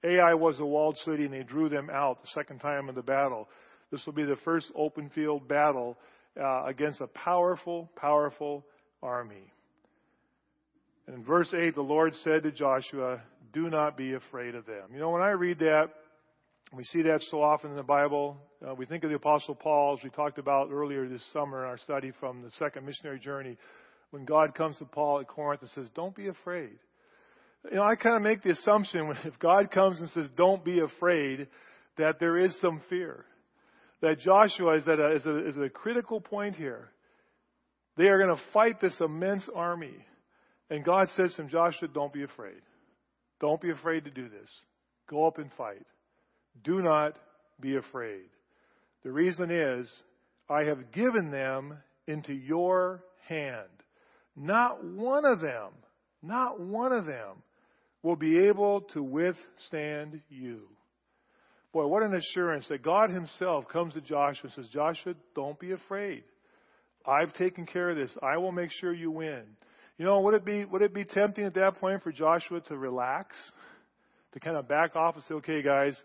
Ai 0.07 0.35
was 0.35 0.59
a 0.61 0.65
walled 0.65 0.97
city, 0.99 1.25
and 1.25 1.33
they 1.33 1.43
drew 1.43 1.69
them 1.69 1.91
out 1.91 2.23
the 2.23 2.29
second 2.35 2.61
time 2.61 2.89
in 2.89 2.95
the 2.95 3.03
battle. 3.03 3.49
This 3.91 4.05
will 4.07 4.13
be 4.13 4.25
the 4.25 4.37
first 4.45 4.71
open 4.75 5.11
field 5.11 5.49
battle 5.49 5.97
uh, 6.41 6.65
against 6.65 7.01
a 7.01 7.07
powerful, 7.07 7.91
powerful 7.97 8.65
army. 9.03 9.53
And 11.07 11.17
in 11.17 11.25
verse 11.25 11.53
8, 11.55 11.75
the 11.75 11.83
Lord 11.83 12.15
said 12.25 12.43
to 12.43 12.53
Joshua, 12.53 13.23
Do 13.53 13.71
not 13.71 13.97
be 13.97 14.15
afraid 14.15 14.55
of 14.55 14.67
them. 14.67 14.91
You 14.93 14.99
know, 14.99 15.11
when 15.11 15.23
I 15.23 15.31
read 15.31 15.61
that, 15.61 15.87
we 16.73 16.83
see 16.85 17.03
that 17.03 17.21
so 17.31 17.43
often 17.43 17.71
in 17.71 17.77
the 17.77 17.83
Bible. 17.83 18.37
Uh, 18.67 18.75
we 18.75 18.87
think 18.87 19.05
of 19.05 19.11
the 19.11 19.17
Apostle 19.17 19.55
Paul, 19.55 19.97
as 19.97 20.05
we 20.05 20.11
talked 20.11 20.39
about 20.39 20.71
earlier 20.73 21.09
this 21.09 21.25
summer 21.33 21.65
in 21.65 21.71
our 21.71 21.79
study 21.79 22.13
from 22.19 22.43
the 22.43 22.51
second 22.53 22.85
missionary 22.85 23.21
journey, 23.21 23.57
when 24.11 24.25
God 24.25 24.55
comes 24.55 24.77
to 24.79 24.85
Paul 24.85 25.21
at 25.21 25.29
Corinth 25.29 25.63
and 25.63 25.71
says, 25.71 25.89
Don't 25.95 26.15
be 26.15 26.27
afraid. 26.27 26.79
You 27.71 27.77
know, 27.77 27.83
I 27.85 27.97
kind 27.97 28.17
of 28.17 28.23
make 28.23 28.43
the 28.43 28.51
assumption 28.51 29.13
if 29.25 29.39
God 29.39 29.71
comes 29.71 30.01
and 30.01 30.09
says, 30.11 30.29
don't 30.37 30.65
be 30.65 30.81
afraid, 30.81 31.49
that 31.99 32.19
there 32.21 32.39
is 32.39 32.59
some 32.61 32.81
fear. 32.89 33.25
That 34.03 34.21
Joshua 34.21 34.77
is 34.77 34.87
at 34.87 35.01
a, 35.01 35.13
is 35.13 35.27
a, 35.27 35.49
is 35.49 35.57
a 35.57 35.69
critical 35.69 36.21
point 36.21 36.57
here. 36.57 36.91
They 37.97 38.09
are 38.09 38.19
going 38.19 38.37
to 38.37 38.43
fight 38.53 38.81
this 38.81 38.95
immense 39.01 39.49
army. 39.55 39.95
And 40.69 40.85
God 40.85 41.09
says 41.17 41.35
to 41.35 41.43
him, 41.43 41.49
Joshua, 41.49 41.89
don't 41.89 42.13
be 42.13 42.25
afraid. 42.25 42.61
Don't 43.41 43.61
be 43.61 43.71
afraid 43.71 44.05
to 44.05 44.11
do 44.11 44.29
this. 44.29 44.51
Go 45.09 45.27
up 45.27 45.39
and 45.39 45.51
fight. 45.57 45.87
Do 46.63 46.83
not 46.83 47.17
be 47.61 47.77
afraid. 47.77 48.29
The 49.03 49.13
reason 49.13 49.51
is, 49.51 49.91
I 50.49 50.65
have 50.65 50.93
given 50.93 51.31
them 51.31 51.79
into 52.07 52.33
your 52.33 53.03
hand. 53.29 53.69
Not 54.37 54.85
one 54.85 55.25
of 55.25 55.41
them, 55.41 55.71
not 56.23 56.61
one 56.61 56.93
of 56.93 57.07
them 57.07 57.43
will 58.07 58.15
be 58.15 58.39
able 58.47 58.83
to 58.83 59.03
withstand 59.03 60.21
you. 60.29 60.61
Boy, 61.73 61.89
what 61.89 62.05
an 62.05 62.15
assurance 62.15 62.65
that 62.69 62.85
God 62.85 63.11
Himself 63.11 63.65
comes 63.73 63.95
to 63.95 64.01
Joshua 64.01 64.45
and 64.45 64.53
says, 64.53 64.69
Joshua, 64.73 65.15
don't 65.35 65.59
be 65.59 65.73
afraid. 65.73 66.23
I've 67.05 67.35
taken 67.35 67.67
care 67.67 67.91
of 67.91 67.97
this. 67.97 68.17
I 68.23 68.39
will 68.39 68.53
make 68.53 68.71
sure 68.81 68.95
you 68.95 69.11
win. 69.11 69.43
You 69.99 70.05
know, 70.05 70.21
would 70.21 70.35
it 70.35 70.45
be 70.45 70.65
would 70.65 70.83
it 70.83 70.95
be 70.95 71.05
tempting 71.05 71.47
at 71.47 71.55
that 71.55 71.81
point 71.81 72.05
for 72.05 72.13
Joshua 72.13 72.61
to 72.69 72.79
relax, 72.79 73.37
to 74.35 74.41
kind 74.41 74.57
of 74.57 74.69
back 74.69 74.95
off 74.95 75.17
and 75.17 75.25
say, 75.25 75.35
"Okay, 75.35 75.63
guys, 75.63 75.97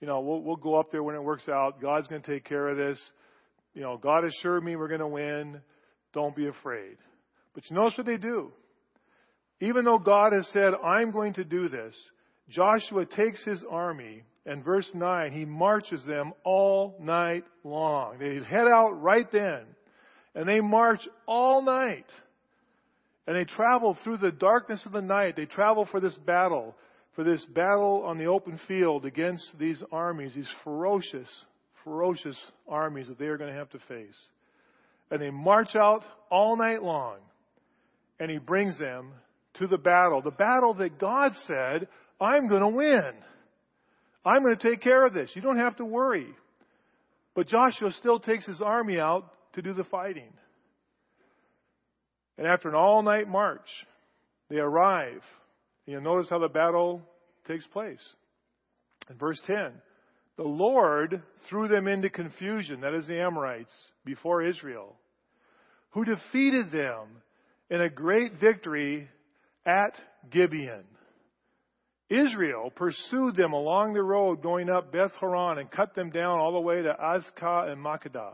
you 0.00 0.06
know, 0.06 0.20
we'll 0.20 0.42
we'll 0.42 0.56
go 0.56 0.78
up 0.78 0.90
there 0.90 1.02
when 1.02 1.14
it 1.14 1.22
works 1.22 1.48
out. 1.48 1.80
God's 1.80 2.08
going 2.08 2.20
to 2.20 2.30
take 2.30 2.44
care 2.44 2.68
of 2.68 2.76
this. 2.76 3.00
You 3.72 3.80
know, 3.80 3.96
God 3.96 4.24
assured 4.24 4.62
me 4.64 4.76
we're 4.76 4.88
going 4.88 5.00
to 5.00 5.08
win. 5.08 5.62
Don't 6.12 6.36
be 6.36 6.46
afraid." 6.46 6.96
But 7.54 7.64
you 7.70 7.76
notice 7.76 7.96
what 7.96 8.06
they 8.06 8.18
do. 8.18 8.52
Even 9.60 9.84
though 9.84 9.98
God 9.98 10.32
has 10.32 10.46
said, 10.48 10.74
"I'm 10.74 11.10
going 11.10 11.34
to 11.34 11.44
do 11.44 11.68
this," 11.68 11.94
Joshua 12.48 13.06
takes 13.06 13.42
his 13.44 13.62
army 13.68 14.24
and 14.46 14.64
verse 14.64 14.90
9, 14.94 15.32
he 15.32 15.44
marches 15.44 16.02
them 16.06 16.32
all 16.42 16.96
night 17.00 17.44
long. 17.64 18.18
They 18.18 18.42
head 18.42 18.66
out 18.66 18.92
right 19.00 19.30
then 19.30 19.66
and 20.34 20.48
they 20.48 20.60
march 20.60 21.00
all 21.26 21.62
night. 21.62 22.06
And 23.26 23.36
they 23.36 23.44
travel 23.44 23.98
through 24.02 24.18
the 24.18 24.30
darkness 24.30 24.86
of 24.86 24.92
the 24.92 25.02
night. 25.02 25.36
They 25.36 25.44
travel 25.44 25.84
for 25.90 26.00
this 26.00 26.16
battle, 26.26 26.76
for 27.14 27.24
this 27.24 27.44
battle 27.44 28.04
on 28.06 28.18
the 28.18 28.26
open 28.26 28.58
field 28.68 29.04
against 29.04 29.50
these 29.58 29.82
armies, 29.92 30.34
these 30.34 30.48
ferocious, 30.64 31.28
ferocious 31.84 32.38
armies 32.66 33.08
that 33.08 33.18
they 33.18 33.26
are 33.26 33.36
going 33.36 33.52
to 33.52 33.58
have 33.58 33.70
to 33.70 33.80
face. 33.80 34.16
And 35.10 35.20
they 35.20 35.30
march 35.30 35.74
out 35.74 36.04
all 36.30 36.56
night 36.56 36.82
long. 36.82 37.16
And 38.20 38.30
he 38.30 38.38
brings 38.38 38.78
them 38.78 39.12
to 39.58 39.66
the 39.66 39.78
battle. 39.78 40.22
The 40.22 40.30
battle 40.30 40.74
that 40.74 40.98
God 40.98 41.32
said, 41.46 41.88
I'm 42.20 42.48
going 42.48 42.62
to 42.62 42.68
win. 42.68 43.12
I'm 44.24 44.42
going 44.42 44.56
to 44.56 44.70
take 44.70 44.80
care 44.80 45.06
of 45.06 45.14
this. 45.14 45.30
You 45.34 45.42
don't 45.42 45.58
have 45.58 45.76
to 45.76 45.84
worry. 45.84 46.26
But 47.34 47.48
Joshua 47.48 47.92
still 47.92 48.18
takes 48.18 48.46
his 48.46 48.60
army 48.60 48.98
out 48.98 49.30
to 49.54 49.62
do 49.62 49.72
the 49.72 49.84
fighting. 49.84 50.32
And 52.36 52.46
after 52.46 52.68
an 52.68 52.74
all 52.74 53.02
night 53.02 53.28
march, 53.28 53.68
they 54.48 54.58
arrive. 54.58 55.22
And 55.86 55.92
you'll 55.92 56.02
notice 56.02 56.30
how 56.30 56.38
the 56.38 56.48
battle 56.48 57.02
takes 57.46 57.66
place. 57.66 58.02
In 59.10 59.16
verse 59.16 59.40
10, 59.46 59.72
the 60.36 60.44
Lord 60.44 61.22
threw 61.48 61.66
them 61.66 61.88
into 61.88 62.10
confusion, 62.10 62.82
that 62.82 62.94
is 62.94 63.06
the 63.06 63.20
Amorites, 63.20 63.72
before 64.04 64.42
Israel, 64.42 64.94
who 65.90 66.04
defeated 66.04 66.70
them 66.70 67.06
in 67.70 67.80
a 67.80 67.88
great 67.88 68.34
victory 68.40 69.08
at 69.68 69.94
Gibeon. 70.30 70.84
Israel 72.08 72.72
pursued 72.74 73.36
them 73.36 73.52
along 73.52 73.92
the 73.92 74.02
road 74.02 74.42
going 74.42 74.70
up 74.70 74.90
Beth 74.90 75.12
Horon 75.20 75.58
and 75.58 75.70
cut 75.70 75.94
them 75.94 76.08
down 76.08 76.38
all 76.38 76.52
the 76.52 76.60
way 76.60 76.80
to 76.80 76.94
Azekah 76.94 77.70
and 77.70 77.84
Makkedah. 77.84 78.32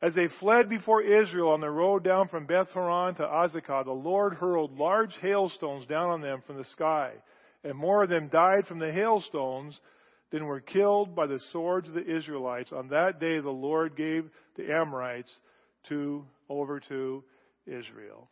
As 0.00 0.14
they 0.14 0.28
fled 0.38 0.68
before 0.68 1.02
Israel 1.02 1.50
on 1.50 1.60
the 1.60 1.68
road 1.68 2.04
down 2.04 2.28
from 2.28 2.46
Beth 2.46 2.68
Horon 2.68 3.16
to 3.16 3.22
Azekah, 3.22 3.84
the 3.84 3.90
Lord 3.90 4.34
hurled 4.34 4.78
large 4.78 5.14
hailstones 5.20 5.86
down 5.86 6.10
on 6.10 6.22
them 6.22 6.40
from 6.46 6.56
the 6.56 6.64
sky, 6.66 7.12
and 7.64 7.74
more 7.74 8.04
of 8.04 8.08
them 8.08 8.28
died 8.28 8.66
from 8.66 8.78
the 8.78 8.92
hailstones 8.92 9.78
than 10.30 10.46
were 10.46 10.60
killed 10.60 11.16
by 11.16 11.26
the 11.26 11.40
swords 11.50 11.88
of 11.88 11.94
the 11.94 12.16
Israelites. 12.16 12.72
On 12.72 12.88
that 12.88 13.18
day, 13.18 13.40
the 13.40 13.50
Lord 13.50 13.96
gave 13.96 14.30
the 14.56 14.72
Amorites 14.72 15.32
to 15.88 16.24
over 16.48 16.80
to 16.88 17.24
Israel. 17.66 18.30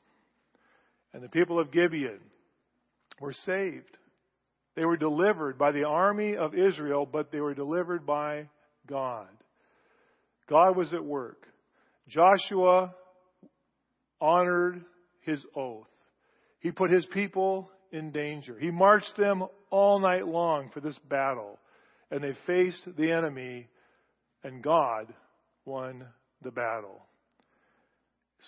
And 1.13 1.23
the 1.23 1.29
people 1.29 1.59
of 1.59 1.73
Gibeon 1.73 2.21
were 3.21 3.33
saved. 3.33 3.97
They 4.77 4.85
were 4.85 4.97
delivered 4.97 5.59
by 5.59 5.73
the 5.73 5.85
army 5.85 6.37
of 6.37 6.55
Israel, 6.55 7.07
but 7.11 7.33
they 7.33 7.41
were 7.41 7.55
delivered 7.55 8.07
by 8.07 8.49
God. 8.87 9.29
God 10.49 10.77
was 10.77 10.93
at 10.95 11.05
work. 11.05 11.47
Joshua 12.09 12.95
honored 14.21 14.85
his 15.21 15.45
oath. 15.55 15.87
He 16.61 16.71
put 16.71 16.91
his 16.91 17.07
people 17.07 17.71
in 17.93 18.11
danger. 18.11 18.57
He 18.59 18.71
marched 18.71 19.17
them 19.17 19.45
all 19.71 19.99
night 19.99 20.27
long 20.27 20.71
for 20.73 20.81
this 20.81 20.99
battle, 21.09 21.59
and 22.11 22.23
they 22.23 22.35
faced 22.47 22.87
the 22.97 23.13
enemy, 23.13 23.69
and 24.43 24.63
God 24.63 25.13
won 25.65 26.05
the 26.43 26.51
battle. 26.51 27.03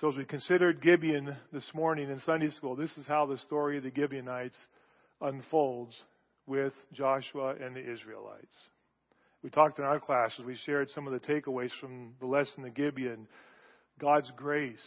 So, 0.01 0.09
as 0.09 0.17
we 0.17 0.25
considered 0.25 0.81
Gibeon 0.81 1.37
this 1.53 1.75
morning 1.75 2.09
in 2.09 2.21
Sunday 2.21 2.49
school, 2.49 2.75
this 2.75 2.97
is 2.97 3.07
how 3.07 3.27
the 3.27 3.37
story 3.37 3.77
of 3.77 3.83
the 3.83 3.93
Gibeonites 3.95 4.57
unfolds 5.21 5.95
with 6.47 6.73
Joshua 6.95 7.57
and 7.63 7.77
the 7.77 7.81
Israelites. 7.81 8.57
We 9.43 9.51
talked 9.51 9.79
in 9.79 9.85
our 9.85 10.01
classes, 10.01 10.41
we 10.47 10.57
shared 10.65 10.89
some 10.89 11.07
of 11.07 11.13
the 11.13 11.21
takeaways 11.21 11.69
from 11.83 12.15
the 12.19 12.25
lesson 12.25 12.65
of 12.65 12.73
Gibeon. 12.73 13.29
God's 14.01 14.33
grace. 14.39 14.81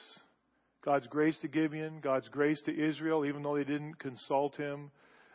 God's 0.83 1.05
grace 1.05 1.37
to 1.43 1.47
Gibeon, 1.47 1.99
God's 2.01 2.27
grace 2.29 2.59
to 2.65 2.75
Israel, 2.75 3.23
even 3.23 3.43
though 3.43 3.55
they 3.55 3.65
didn't 3.65 3.99
consult 3.99 4.55
him. 4.55 4.89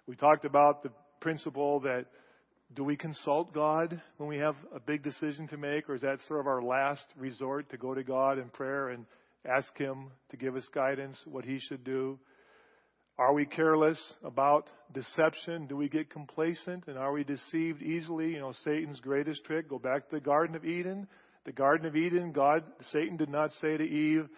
We 0.09 0.17
talked 0.17 0.45
about 0.45 0.83
the 0.83 0.91
principle 1.21 1.79
that 1.81 2.07
do 2.75 2.83
we 2.83 2.97
consult 2.97 3.55
God 3.55 4.03
when 4.17 4.29
we 4.29 4.39
have 4.39 4.57
a 4.75 4.81
big 4.81 5.05
decision 5.05 5.47
to 5.49 5.57
make, 5.57 5.89
or 5.89 5.95
is 5.95 6.03
that 6.03 6.19
sort 6.27 6.41
of 6.41 6.49
our 6.49 6.65
last 6.65 7.05
resort 7.17 7.71
to 7.71 7.77
go 7.77 7.95
to 7.95 8.03
God 8.03 8.39
in 8.39 8.49
prayer 8.49 8.89
and 8.89 9.07
ask 9.49 9.77
Him 9.77 10.11
to 10.31 10.37
give 10.37 10.57
us 10.57 10.67
guidance, 10.75 11.19
what 11.25 11.45
He 11.45 11.59
should 11.59 11.85
do? 11.85 12.19
Are 13.19 13.35
we 13.35 13.47
careless 13.47 13.99
about 14.23 14.69
deception? 14.93 15.67
Do 15.67 15.77
we 15.77 15.89
get 15.89 16.11
complacent? 16.11 16.85
And 16.87 16.97
are 16.97 17.13
we 17.13 17.25
deceived 17.25 17.83
easily? 17.83 18.31
You 18.31 18.39
know, 18.39 18.53
Satan's 18.65 19.01
greatest 19.01 19.45
trick, 19.45 19.69
go 19.69 19.79
back 19.79 20.09
to 20.09 20.17
the 20.17 20.21
Garden 20.21 20.55
of 20.55 20.65
Eden. 20.65 21.09
The 21.45 21.53
Garden 21.53 21.87
of 21.87 21.97
Eden, 21.97 22.31
God, 22.33 22.63
Satan 22.93 23.17
did 23.17 23.29
not 23.29 23.51
say 23.61 23.77
to 23.77 23.85
Eve, 23.85 24.29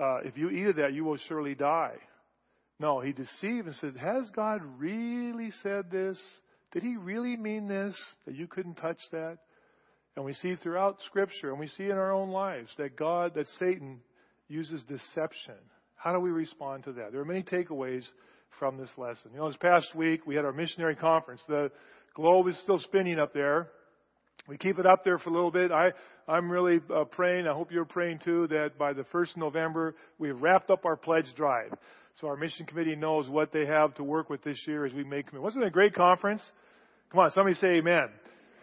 uh, 0.00 0.18
if 0.24 0.36
you 0.36 0.50
eat 0.50 0.66
of 0.66 0.76
that, 0.76 0.92
you 0.92 1.04
will 1.04 1.18
surely 1.28 1.54
die. 1.54 1.94
No, 2.80 3.00
he 3.00 3.12
deceived 3.12 3.68
and 3.68 3.76
said, 3.76 3.96
Has 3.96 4.28
God 4.34 4.60
really 4.78 5.52
said 5.62 5.90
this? 5.90 6.18
Did 6.72 6.82
he 6.82 6.96
really 6.96 7.36
mean 7.36 7.68
this? 7.68 7.94
That 8.26 8.34
you 8.34 8.48
couldn't 8.48 8.74
touch 8.74 8.98
that? 9.12 9.38
And 10.16 10.24
we 10.24 10.34
see 10.34 10.56
throughout 10.56 10.98
Scripture, 11.06 11.50
and 11.50 11.60
we 11.60 11.68
see 11.68 11.84
in 11.84 11.92
our 11.92 12.12
own 12.12 12.30
lives, 12.30 12.70
that 12.78 12.96
God, 12.96 13.34
that 13.34 13.46
Satan 13.60 14.00
uses 14.48 14.82
deception. 14.84 15.54
How 15.96 16.12
do 16.12 16.20
we 16.20 16.30
respond 16.30 16.84
to 16.84 16.92
that? 16.92 17.12
There 17.12 17.20
are 17.20 17.24
many 17.24 17.42
takeaways 17.42 18.04
from 18.58 18.76
this 18.76 18.90
lesson. 18.96 19.30
You 19.32 19.38
know, 19.38 19.48
this 19.48 19.56
past 19.56 19.94
week 19.94 20.26
we 20.26 20.34
had 20.34 20.44
our 20.44 20.52
missionary 20.52 20.96
conference. 20.96 21.42
The 21.48 21.70
globe 22.14 22.48
is 22.48 22.58
still 22.62 22.78
spinning 22.78 23.18
up 23.18 23.32
there. 23.32 23.68
We 24.46 24.58
keep 24.58 24.78
it 24.78 24.86
up 24.86 25.04
there 25.04 25.18
for 25.18 25.30
a 25.30 25.32
little 25.32 25.50
bit. 25.50 25.72
I, 25.72 25.92
I'm 26.28 26.50
really 26.50 26.80
uh, 26.94 27.04
praying, 27.04 27.46
I 27.46 27.54
hope 27.54 27.72
you're 27.72 27.86
praying 27.86 28.20
too, 28.24 28.46
that 28.48 28.76
by 28.78 28.92
the 28.92 29.04
1st 29.04 29.32
of 29.32 29.36
November, 29.38 29.94
we've 30.18 30.38
wrapped 30.38 30.68
up 30.70 30.84
our 30.84 30.96
pledge 30.96 31.26
drive. 31.34 31.72
So 32.20 32.26
our 32.28 32.36
mission 32.36 32.66
committee 32.66 32.94
knows 32.94 33.28
what 33.28 33.52
they 33.52 33.64
have 33.64 33.94
to 33.94 34.04
work 34.04 34.28
with 34.28 34.44
this 34.44 34.60
year 34.66 34.84
as 34.84 34.92
we 34.92 35.02
make 35.02 35.26
commitment. 35.26 35.44
Wasn't 35.44 35.64
it 35.64 35.68
a 35.68 35.70
great 35.70 35.94
conference? 35.94 36.42
Come 37.10 37.20
on, 37.20 37.30
somebody 37.30 37.56
say 37.56 37.78
amen. 37.78 38.08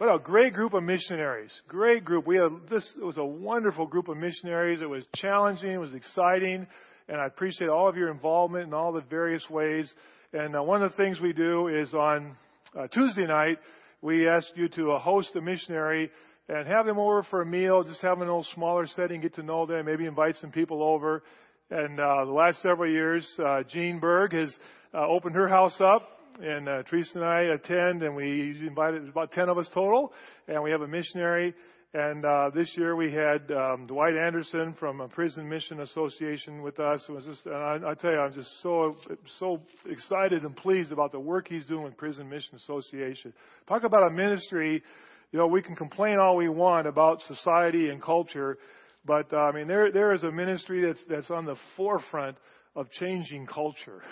What 0.02 0.16
a 0.16 0.18
great 0.18 0.52
group 0.52 0.74
of 0.74 0.82
missionaries. 0.82 1.52
Great 1.68 2.04
group. 2.04 2.26
We 2.26 2.34
had 2.34 2.50
this, 2.68 2.84
it 3.00 3.04
was 3.04 3.18
a 3.18 3.24
wonderful 3.24 3.86
group 3.86 4.08
of 4.08 4.16
missionaries. 4.16 4.80
It 4.82 4.88
was 4.88 5.04
challenging, 5.14 5.70
it 5.70 5.78
was 5.78 5.94
exciting, 5.94 6.66
and 7.06 7.20
I 7.20 7.26
appreciate 7.26 7.70
all 7.70 7.88
of 7.88 7.96
your 7.96 8.10
involvement 8.10 8.66
in 8.66 8.74
all 8.74 8.92
the 8.92 9.02
various 9.02 9.48
ways. 9.48 9.88
And 10.32 10.56
uh, 10.56 10.62
one 10.64 10.82
of 10.82 10.90
the 10.90 10.96
things 10.96 11.20
we 11.20 11.32
do 11.32 11.68
is 11.68 11.94
on 11.94 12.36
uh, 12.76 12.88
Tuesday 12.88 13.28
night, 13.28 13.58
we 14.00 14.28
ask 14.28 14.48
you 14.56 14.66
to 14.70 14.90
uh, 14.90 14.98
host 14.98 15.36
a 15.36 15.40
missionary 15.40 16.10
and 16.48 16.66
have 16.66 16.84
them 16.84 16.98
over 16.98 17.22
for 17.30 17.42
a 17.42 17.46
meal, 17.46 17.84
just 17.84 18.00
have 18.00 18.18
them 18.18 18.22
in 18.22 18.28
a 18.28 18.32
little 18.32 18.52
smaller 18.56 18.88
setting, 18.88 19.20
get 19.20 19.34
to 19.34 19.44
know 19.44 19.66
them, 19.66 19.86
maybe 19.86 20.06
invite 20.06 20.34
some 20.40 20.50
people 20.50 20.82
over. 20.82 21.22
And 21.70 22.00
uh, 22.00 22.24
the 22.24 22.32
last 22.32 22.60
several 22.60 22.90
years, 22.90 23.24
uh, 23.38 23.62
Jean 23.68 24.00
Berg 24.00 24.32
has 24.32 24.52
uh, 24.92 25.06
opened 25.06 25.36
her 25.36 25.46
house 25.46 25.80
up, 25.80 26.08
and 26.42 26.68
uh, 26.68 26.82
Teresa 26.82 27.12
and 27.14 27.24
I 27.24 27.40
attend, 27.42 28.02
and 28.02 28.16
we 28.16 28.56
invited 28.66 29.02
invite 29.02 29.08
about 29.10 29.32
ten 29.32 29.48
of 29.48 29.58
us 29.58 29.68
total, 29.72 30.12
and 30.48 30.62
we 30.62 30.70
have 30.72 30.82
a 30.82 30.88
missionary. 30.88 31.54
And 31.94 32.24
uh, 32.24 32.50
this 32.54 32.72
year 32.76 32.96
we 32.96 33.12
had 33.12 33.50
um, 33.52 33.86
Dwight 33.86 34.16
Anderson 34.16 34.74
from 34.80 35.00
a 35.02 35.08
Prison 35.08 35.48
Mission 35.48 35.80
Association 35.80 36.62
with 36.62 36.80
us. 36.80 37.00
Was 37.08 37.26
just, 37.26 37.46
and 37.46 37.54
I, 37.54 37.90
I 37.90 37.94
tell 37.94 38.10
you, 38.10 38.18
I'm 38.18 38.32
just 38.32 38.50
so 38.62 38.96
so 39.38 39.60
excited 39.88 40.42
and 40.42 40.56
pleased 40.56 40.90
about 40.90 41.12
the 41.12 41.20
work 41.20 41.46
he's 41.46 41.66
doing 41.66 41.84
with 41.84 41.96
Prison 41.96 42.28
Mission 42.28 42.56
Association. 42.56 43.32
Talk 43.68 43.84
about 43.84 44.10
a 44.10 44.10
ministry. 44.10 44.82
You 45.30 45.38
know, 45.38 45.46
we 45.46 45.62
can 45.62 45.76
complain 45.76 46.18
all 46.18 46.36
we 46.36 46.48
want 46.48 46.86
about 46.88 47.20
society 47.22 47.88
and 47.88 48.02
culture, 48.02 48.58
but 49.04 49.32
uh, 49.32 49.36
I 49.36 49.52
mean, 49.52 49.68
there 49.68 49.92
there 49.92 50.12
is 50.12 50.24
a 50.24 50.32
ministry 50.32 50.84
that's 50.84 51.04
that's 51.08 51.30
on 51.30 51.44
the 51.44 51.56
forefront 51.76 52.36
of 52.74 52.90
changing 52.90 53.46
culture 53.46 54.02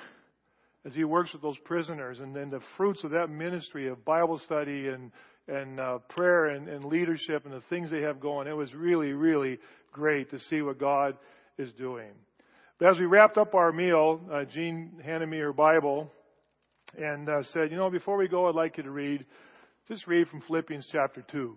as 0.85 0.95
he 0.95 1.05
works 1.05 1.33
with 1.33 1.43
those 1.43 1.59
prisoners, 1.65 2.21
and 2.21 2.35
then 2.35 2.51
the 2.51 2.61
fruits 2.77 3.05
of 3.05 3.11
that 3.11 3.29
ministry 3.29 3.89
of 3.89 4.05
Bible 4.05 4.39
study 4.39 4.89
and 4.89 5.13
and 5.49 5.81
uh, 5.81 5.99
prayer 6.11 6.47
and, 6.47 6.69
and 6.69 6.85
leadership 6.85 7.45
and 7.45 7.53
the 7.53 7.63
things 7.69 7.91
they 7.91 8.03
have 8.03 8.21
going. 8.21 8.47
It 8.47 8.57
was 8.57 8.73
really, 8.73 9.13
really 9.13 9.59
great 9.93 10.31
to 10.31 10.39
see 10.39 10.63
what 10.63 10.79
God 10.79 11.17
is 11.59 11.73
doing. 11.73 12.13
But 12.79 12.91
as 12.91 12.99
we 12.99 13.07
wrapped 13.07 13.37
up 13.37 13.55
our 13.55 13.73
meal, 13.73 14.21
uh, 14.33 14.45
Jean 14.45 15.01
handed 15.05 15.29
me 15.29 15.39
her 15.39 15.53
Bible 15.53 16.11
and 16.97 17.29
uh, 17.29 17.43
said, 17.53 17.71
"You 17.71 17.77
know, 17.77 17.91
before 17.91 18.17
we 18.17 18.29
go, 18.29 18.49
I'd 18.49 18.55
like 18.55 18.77
you 18.77 18.85
to 18.85 18.91
read, 18.91 19.27
just 19.89 20.07
read 20.07 20.29
from 20.29 20.41
Philippians 20.43 20.89
chapter 20.91 21.25
two." 21.31 21.57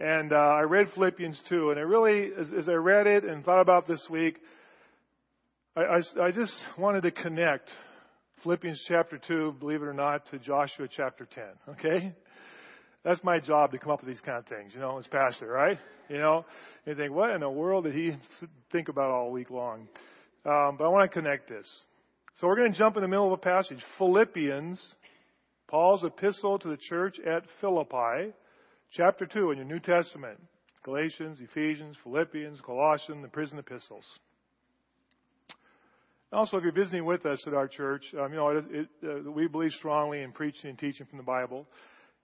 And 0.00 0.32
uh, 0.32 0.36
I 0.36 0.60
read 0.60 0.86
Philippians 0.94 1.42
2, 1.48 1.70
and 1.70 1.78
I 1.78 1.82
really, 1.82 2.30
as, 2.38 2.52
as 2.56 2.68
I 2.68 2.74
read 2.74 3.08
it 3.08 3.24
and 3.24 3.44
thought 3.44 3.60
about 3.60 3.88
this 3.88 4.06
week, 4.08 4.38
I, 5.74 5.80
I, 5.80 6.26
I 6.26 6.30
just 6.30 6.54
wanted 6.78 7.02
to 7.02 7.10
connect 7.10 7.68
Philippians 8.42 8.84
chapter 8.86 9.18
2, 9.18 9.56
believe 9.58 9.82
it 9.82 9.86
or 9.86 9.94
not, 9.94 10.26
to 10.30 10.38
Joshua 10.38 10.88
chapter 10.88 11.26
10. 11.26 11.44
Okay? 11.70 12.14
That's 13.04 13.22
my 13.24 13.38
job 13.38 13.72
to 13.72 13.78
come 13.78 13.90
up 13.90 14.00
with 14.00 14.08
these 14.08 14.20
kind 14.20 14.38
of 14.38 14.46
things, 14.46 14.72
you 14.74 14.80
know, 14.80 14.98
as 14.98 15.06
pastor, 15.06 15.46
right? 15.46 15.78
You 16.08 16.18
know, 16.18 16.44
you 16.84 16.94
think, 16.94 17.12
what 17.12 17.30
in 17.30 17.40
the 17.40 17.50
world 17.50 17.84
did 17.84 17.94
he 17.94 18.12
think 18.72 18.88
about 18.88 19.10
all 19.10 19.30
week 19.30 19.50
long? 19.50 19.88
Um, 20.44 20.76
but 20.76 20.84
I 20.84 20.88
want 20.88 21.10
to 21.10 21.14
connect 21.14 21.48
this. 21.48 21.66
So 22.40 22.46
we're 22.46 22.56
going 22.56 22.72
to 22.72 22.78
jump 22.78 22.96
in 22.96 23.02
the 23.02 23.08
middle 23.08 23.26
of 23.26 23.32
a 23.32 23.36
passage. 23.36 23.78
Philippians, 23.98 24.80
Paul's 25.68 26.04
epistle 26.04 26.58
to 26.58 26.68
the 26.68 26.76
church 26.76 27.18
at 27.20 27.44
Philippi, 27.60 28.32
chapter 28.92 29.26
2 29.26 29.52
in 29.52 29.58
your 29.58 29.66
New 29.66 29.80
Testament. 29.80 30.38
Galatians, 30.84 31.38
Ephesians, 31.40 31.96
Philippians, 32.02 32.60
Colossians, 32.60 33.22
the 33.22 33.28
prison 33.28 33.58
epistles. 33.58 34.04
Also, 36.30 36.58
if 36.58 36.62
you're 36.62 36.72
visiting 36.72 37.06
with 37.06 37.24
us 37.24 37.42
at 37.46 37.54
our 37.54 37.66
church, 37.66 38.04
um, 38.20 38.30
you 38.30 38.36
know, 38.36 38.48
it, 38.50 38.64
it, 38.70 38.88
uh, 39.02 39.30
we 39.30 39.48
believe 39.48 39.72
strongly 39.72 40.20
in 40.20 40.30
preaching 40.30 40.68
and 40.68 40.78
teaching 40.78 41.06
from 41.06 41.16
the 41.16 41.24
Bible. 41.24 41.66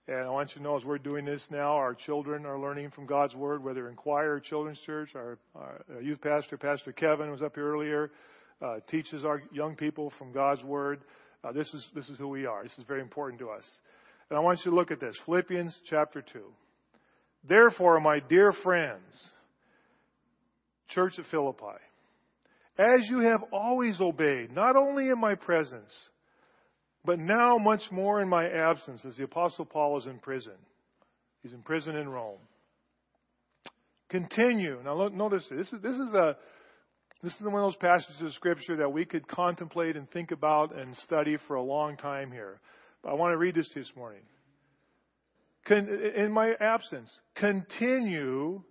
And 0.07 0.17
I 0.17 0.29
want 0.29 0.51
you 0.51 0.57
to 0.57 0.61
know 0.61 0.77
as 0.77 0.85
we're 0.85 0.99
doing 0.99 1.25
this 1.25 1.43
now, 1.49 1.73
our 1.73 1.95
children 1.95 2.45
are 2.45 2.59
learning 2.59 2.91
from 2.91 3.07
God's 3.07 3.33
Word, 3.33 3.63
whether 3.63 3.89
in 3.89 3.95
choir 3.95 4.33
or 4.33 4.39
children's 4.39 4.79
church. 4.85 5.09
Our, 5.15 5.39
our 5.55 5.81
uh, 5.91 5.99
youth 5.99 6.21
pastor, 6.21 6.55
Pastor 6.55 6.91
Kevin, 6.91 7.31
was 7.31 7.41
up 7.41 7.55
here 7.55 7.67
earlier, 7.67 8.11
uh, 8.61 8.75
teaches 8.91 9.25
our 9.25 9.41
young 9.51 9.75
people 9.75 10.13
from 10.19 10.31
God's 10.31 10.63
Word. 10.63 11.01
Uh, 11.43 11.51
this, 11.51 11.73
is, 11.73 11.83
this 11.95 12.07
is 12.07 12.19
who 12.19 12.27
we 12.27 12.45
are. 12.45 12.61
This 12.61 12.77
is 12.77 12.83
very 12.87 13.01
important 13.01 13.39
to 13.39 13.49
us. 13.49 13.65
And 14.29 14.37
I 14.37 14.39
want 14.39 14.59
you 14.63 14.69
to 14.69 14.77
look 14.77 14.91
at 14.91 14.99
this 14.99 15.15
Philippians 15.25 15.75
chapter 15.89 16.21
2. 16.21 16.41
Therefore, 17.49 17.99
my 17.99 18.19
dear 18.19 18.53
friends, 18.53 19.01
Church 20.89 21.17
of 21.17 21.25
Philippi, 21.31 21.79
as 22.77 23.07
you 23.09 23.19
have 23.19 23.41
always 23.53 23.99
obeyed, 24.01 24.51
not 24.51 24.75
only 24.75 25.09
in 25.09 25.19
my 25.19 25.35
presence, 25.35 25.91
but 27.05 27.19
now 27.19 27.57
much 27.57 27.81
more 27.91 28.21
in 28.21 28.27
my 28.27 28.47
absence, 28.47 29.03
as 29.05 29.15
the 29.15 29.23
Apostle 29.23 29.65
Paul 29.65 29.97
is 29.99 30.05
in 30.05 30.19
prison. 30.19 30.55
He's 31.43 31.53
in 31.53 31.61
prison 31.61 31.95
in 31.95 32.09
Rome. 32.09 32.39
Continue. 34.09 34.81
Now 34.83 34.97
look, 34.97 35.13
notice 35.13 35.45
this. 35.49 35.69
This 35.69 35.73
is, 35.73 35.81
this 35.81 35.95
is 35.95 36.13
a 36.13 36.35
this 37.23 37.33
is 37.33 37.41
one 37.41 37.55
of 37.55 37.71
those 37.71 37.77
passages 37.77 38.21
of 38.21 38.33
Scripture 38.33 38.77
that 38.77 38.91
we 38.91 39.03
could 39.03 39.27
contemplate 39.27 39.95
and 39.95 40.09
think 40.11 40.29
about 40.31 40.77
and 40.77 40.95
study 40.97 41.37
for 41.47 41.55
a 41.55 41.63
long 41.63 41.97
time 41.97 42.31
here. 42.31 42.59
But 43.01 43.09
I 43.09 43.13
want 43.15 43.33
to 43.33 43.37
read 43.37 43.55
this 43.55 43.69
this 43.73 43.91
morning. 43.95 44.21
in 45.69 46.31
my 46.31 46.53
absence, 46.59 47.11
continue 47.35 48.61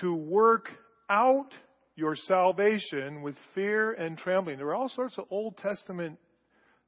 to 0.00 0.14
work 0.14 0.68
out 1.08 1.54
your 1.98 2.14
salvation 2.14 3.22
with 3.22 3.34
fear 3.56 3.90
and 3.90 4.16
trembling. 4.16 4.56
There 4.56 4.68
are 4.68 4.74
all 4.76 4.88
sorts 4.88 5.18
of 5.18 5.24
Old 5.30 5.56
Testament 5.56 6.16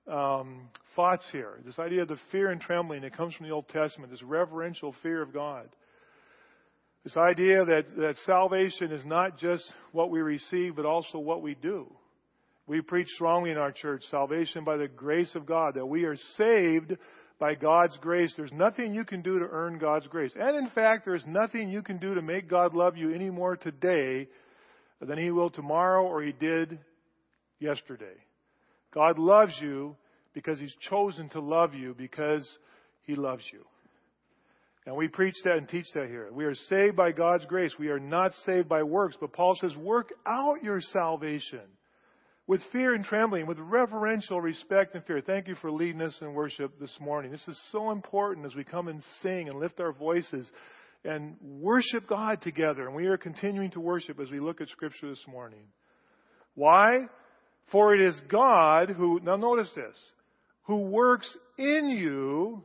um, 0.07 0.69
thoughts 0.95 1.25
here. 1.33 1.59
This 1.67 1.81
idea 1.81 2.03
of 2.03 2.09
the 2.09 2.19
fear 2.31 2.53
and 2.53 2.61
trembling 2.61 3.03
that 3.03 3.17
comes 3.17 3.35
from 3.35 3.49
the 3.49 3.53
Old 3.53 3.69
Testament, 3.69 4.13
this 4.13 4.23
reverential 4.23 4.95
fear 5.03 5.21
of 5.21 5.33
God. 5.33 5.69
This 7.03 7.17
idea 7.17 7.65
that, 7.65 7.87
that 7.97 8.15
salvation 8.25 8.93
is 8.93 9.05
not 9.05 9.37
just 9.37 9.65
what 9.91 10.13
we 10.13 10.21
receive, 10.21 10.77
but 10.77 10.87
also 10.87 11.19
what 11.19 11.43
we 11.43 11.57
do. 11.57 11.93
We 12.69 12.81
preach 12.81 13.09
strongly 13.09 13.51
in 13.51 13.57
our 13.57 13.73
church 13.73 14.05
salvation 14.13 14.63
by 14.63 14.77
the 14.77 14.87
grace 14.87 15.35
of 15.35 15.45
God, 15.45 15.75
that 15.75 15.87
we 15.87 16.05
are 16.05 16.17
saved 16.37 16.97
by 17.41 17.57
God's 17.57 17.97
grace. 17.97 18.33
There's 18.37 18.53
nothing 18.53 18.95
you 18.95 19.05
can 19.05 19.23
do 19.23 19.41
to 19.41 19.47
earn 19.51 19.79
God's 19.79 20.07
grace. 20.07 20.35
And 20.39 20.57
in 20.57 20.69
fact, 20.69 21.05
there's 21.05 21.27
nothing 21.27 21.69
you 21.69 21.83
can 21.83 21.99
do 21.99 22.15
to 22.15 22.23
make 22.23 22.49
God 22.49 22.75
love 22.75 22.97
you 22.97 23.13
any 23.13 23.29
more 23.29 23.57
today 23.57 24.29
than 25.01 25.19
he 25.19 25.31
will 25.31 25.51
tomorrow 25.51 26.05
or 26.05 26.23
he 26.23 26.33
did 26.33 26.79
yesterday. 27.59 28.17
God 28.93 29.19
loves 29.19 29.55
you 29.61 29.97
because 30.35 30.59
he's 30.59 30.75
chosen 30.89 31.29
to 31.31 31.41
love 31.41 31.75
you 31.75 31.95
because 31.97 32.49
he 33.03 33.15
loves 33.15 33.45
you. 33.53 33.65
And 34.87 34.97
we 34.97 35.09
preach 35.09 35.37
that 35.45 35.57
and 35.57 35.69
teach 35.69 35.87
that 35.95 36.09
here. 36.09 36.29
We 36.33 36.45
are 36.45 36.55
saved 36.55 36.97
by 36.97 37.13
God's 37.13 37.45
grace. 37.47 37.75
We 37.79 37.89
are 37.89 38.01
not 38.01 38.33
saved 38.47 38.69
by 38.69 38.83
works. 38.83 39.17
But 39.21 39.33
Paul 39.33 39.57
says, 39.61 39.77
work 39.77 40.11
out 40.27 40.63
your 40.63 40.81
salvation 40.81 41.61
with 42.47 42.63
fear 42.73 42.95
and 42.95 43.05
trembling, 43.05 43.47
with 43.47 43.59
reverential 43.59 44.41
respect 44.41 44.95
and 44.95 45.05
fear. 45.05 45.21
Thank 45.21 45.47
you 45.47 45.55
for 45.57 45.71
leading 45.71 46.01
us 46.01 46.17
in 46.21 46.33
worship 46.33 46.81
this 46.81 46.97
morning. 47.01 47.31
This 47.31 47.47
is 47.47 47.61
so 47.71 47.91
important 47.91 48.47
as 48.47 48.57
we 48.57 48.65
come 48.65 48.89
and 48.89 49.03
sing 49.23 49.49
and 49.49 49.61
lift 49.61 49.79
our 49.79 49.93
voices 49.93 50.51
and 51.05 51.37
worship 51.43 52.07
God 52.09 52.43
together. 52.43 52.87
And 52.87 52.95
we 52.95 53.07
are 53.07 53.17
continuing 53.17 53.71
to 53.73 53.81
worship 53.81 54.21
as 54.21 54.31
we 54.31 54.41
look 54.41 54.61
at 54.61 54.69
Scripture 54.69 55.09
this 55.09 55.25
morning. 55.29 55.65
Why? 56.55 57.07
For 57.73 57.95
it 57.95 58.01
is 58.01 58.21
God 58.29 58.91
who, 58.91 59.21
now 59.23 59.37
notice 59.37 59.73
this, 59.75 59.97
who 60.65 60.81
works 60.81 61.29
in 61.57 61.89
you 61.91 62.65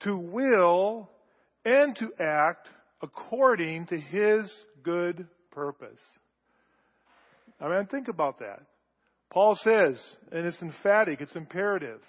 to 0.00 0.16
will 0.16 1.10
and 1.64 1.96
to 1.96 2.10
act 2.20 2.68
according 3.02 3.86
to 3.86 3.98
His 3.98 4.50
good 4.82 5.26
purpose. 5.50 6.00
I 7.60 7.68
mean, 7.68 7.86
think 7.86 8.08
about 8.08 8.38
that. 8.38 8.60
Paul 9.30 9.58
says, 9.62 10.00
and 10.32 10.46
it's 10.46 10.62
emphatic, 10.62 11.20
it's 11.20 11.34
imperative, 11.34 12.00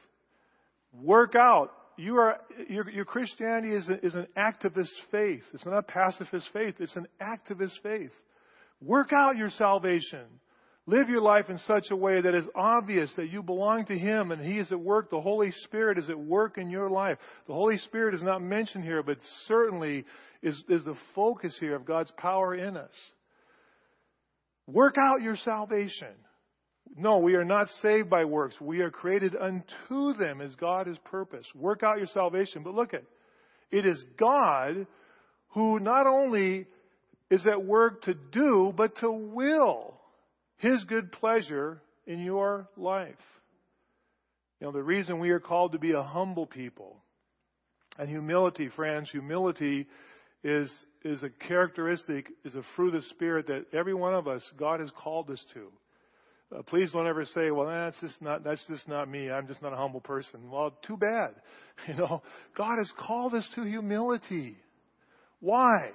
work 0.94 1.34
out 1.36 1.72
you 2.00 2.18
are, 2.18 2.38
your, 2.70 2.90
your 2.90 3.06
Christianity 3.06 3.76
is, 3.76 3.90
a, 3.90 4.06
is 4.06 4.16
an 4.16 4.28
activist 4.38 4.88
faith. 5.12 5.44
It's 5.54 5.66
not 5.66 5.78
a 5.78 5.84
pacifist 5.84 6.48
faith. 6.54 6.76
It's 6.80 6.96
an 6.96 7.08
activist 7.22 7.74
faith. 7.84 8.12
Work 8.82 9.12
out 9.14 9.36
your 9.36 9.50
salvation. 9.50 10.26
Live 10.86 11.10
your 11.10 11.22
life 11.22 11.50
in 11.50 11.58
such 11.60 11.88
a 11.92 11.96
way 11.96 12.22
that 12.22 12.34
is 12.34 12.48
obvious 12.56 13.12
that 13.18 13.30
you 13.30 13.44
belong 13.44 13.86
to 13.86 13.98
Him 13.98 14.32
and 14.32 14.42
He 14.42 14.60
is 14.60 14.72
at 14.72 14.80
work. 14.80 15.12
The 15.12 15.22
Holy 15.22 15.52
Spirit 15.66 15.98
is 16.00 16.10
at 16.10 16.18
work 16.18 16.58
in 16.58 16.70
your 16.70 16.90
life. 16.90 17.18
The 17.48 17.54
Holy 17.54 17.78
Spirit 17.78 18.16
is 18.16 18.24
not 18.24 18.42
mentioned 18.42 18.86
here, 18.86 19.04
but 19.04 19.18
certainly 19.48 20.06
is, 20.42 20.56
is 20.70 20.84
the 20.86 20.96
focus 21.14 21.56
here 21.60 21.76
of 21.76 21.86
God's 21.86 22.12
power 22.18 22.56
in 22.56 22.78
us. 22.78 22.94
Work 24.68 24.96
out 24.98 25.22
your 25.22 25.36
salvation. 25.36 26.16
No, 26.98 27.20
we 27.20 27.36
are 27.36 27.46
not 27.46 27.68
saved 27.82 28.10
by 28.10 28.26
works. 28.26 28.60
We 28.60 28.82
are 28.82 28.90
created 28.90 29.36
unto 29.36 30.14
them 30.14 30.42
as 30.42 30.56
God 30.56 30.88
has 30.88 30.98
purpose. 31.06 31.46
Work 31.56 31.84
out 31.84 31.98
your 31.98 32.08
salvation. 32.08 32.64
But 32.64 32.74
look 32.74 32.94
at 32.94 33.04
it 33.72 33.86
is 33.86 34.04
God 34.18 34.88
who 35.50 35.80
not 35.80 36.08
only 36.08 36.66
is 37.30 37.46
at 37.46 37.64
work 37.64 38.04
to 38.04 38.14
do, 38.14 38.74
but 38.76 38.98
to 38.98 39.12
will 39.12 40.00
His 40.58 40.84
good 40.86 41.12
pleasure 41.12 41.82
in 42.06 42.20
your 42.20 42.68
life. 42.76 43.16
You 44.60 44.68
know, 44.68 44.74
the 44.74 44.84
reason 44.84 45.20
we 45.20 45.30
are 45.30 45.40
called 45.40 45.74
to 45.74 45.80
be 45.80 45.94
a 45.94 46.02
humble 46.02 46.46
people 46.46 46.98
and 47.98 48.10
humility, 48.10 48.70
friends, 48.76 49.10
humility 49.12 49.88
is, 50.44 50.74
is 51.04 51.22
a 51.24 51.30
characteristic, 51.30 52.30
is 52.44 52.56
a 52.56 52.64
fruit 52.76 52.96
of 52.96 53.04
the 53.04 53.10
Spirit 53.10 53.48
that 53.48 53.66
every 53.74 53.94
one 53.94 54.14
of 54.14 54.28
us, 54.28 54.42
God 54.58 54.80
has 54.80 54.92
called 54.98 55.30
us 55.30 55.44
to. 55.54 55.72
Uh, 56.56 56.64
please 56.64 56.92
don't 56.92 57.08
ever 57.08 57.26
say, 57.26 57.52
"Well, 57.52 57.68
that's 57.68 58.00
just 58.02 58.22
not 58.22 58.44
that's 58.44 58.64
just 58.68 58.88
not 58.88 59.08
me. 59.08 59.30
I'm 59.30 59.48
just 59.48 59.62
not 59.62 59.72
a 59.72 59.76
humble 59.76 60.02
person." 60.02 60.50
Well, 60.50 60.74
too 60.86 60.98
bad. 60.98 61.36
You 61.88 61.94
know, 61.94 62.22
God 62.58 62.78
has 62.78 62.92
called 63.00 63.34
us 63.34 63.48
to 63.56 63.64
humility. 63.64 64.58
Why? 65.40 65.92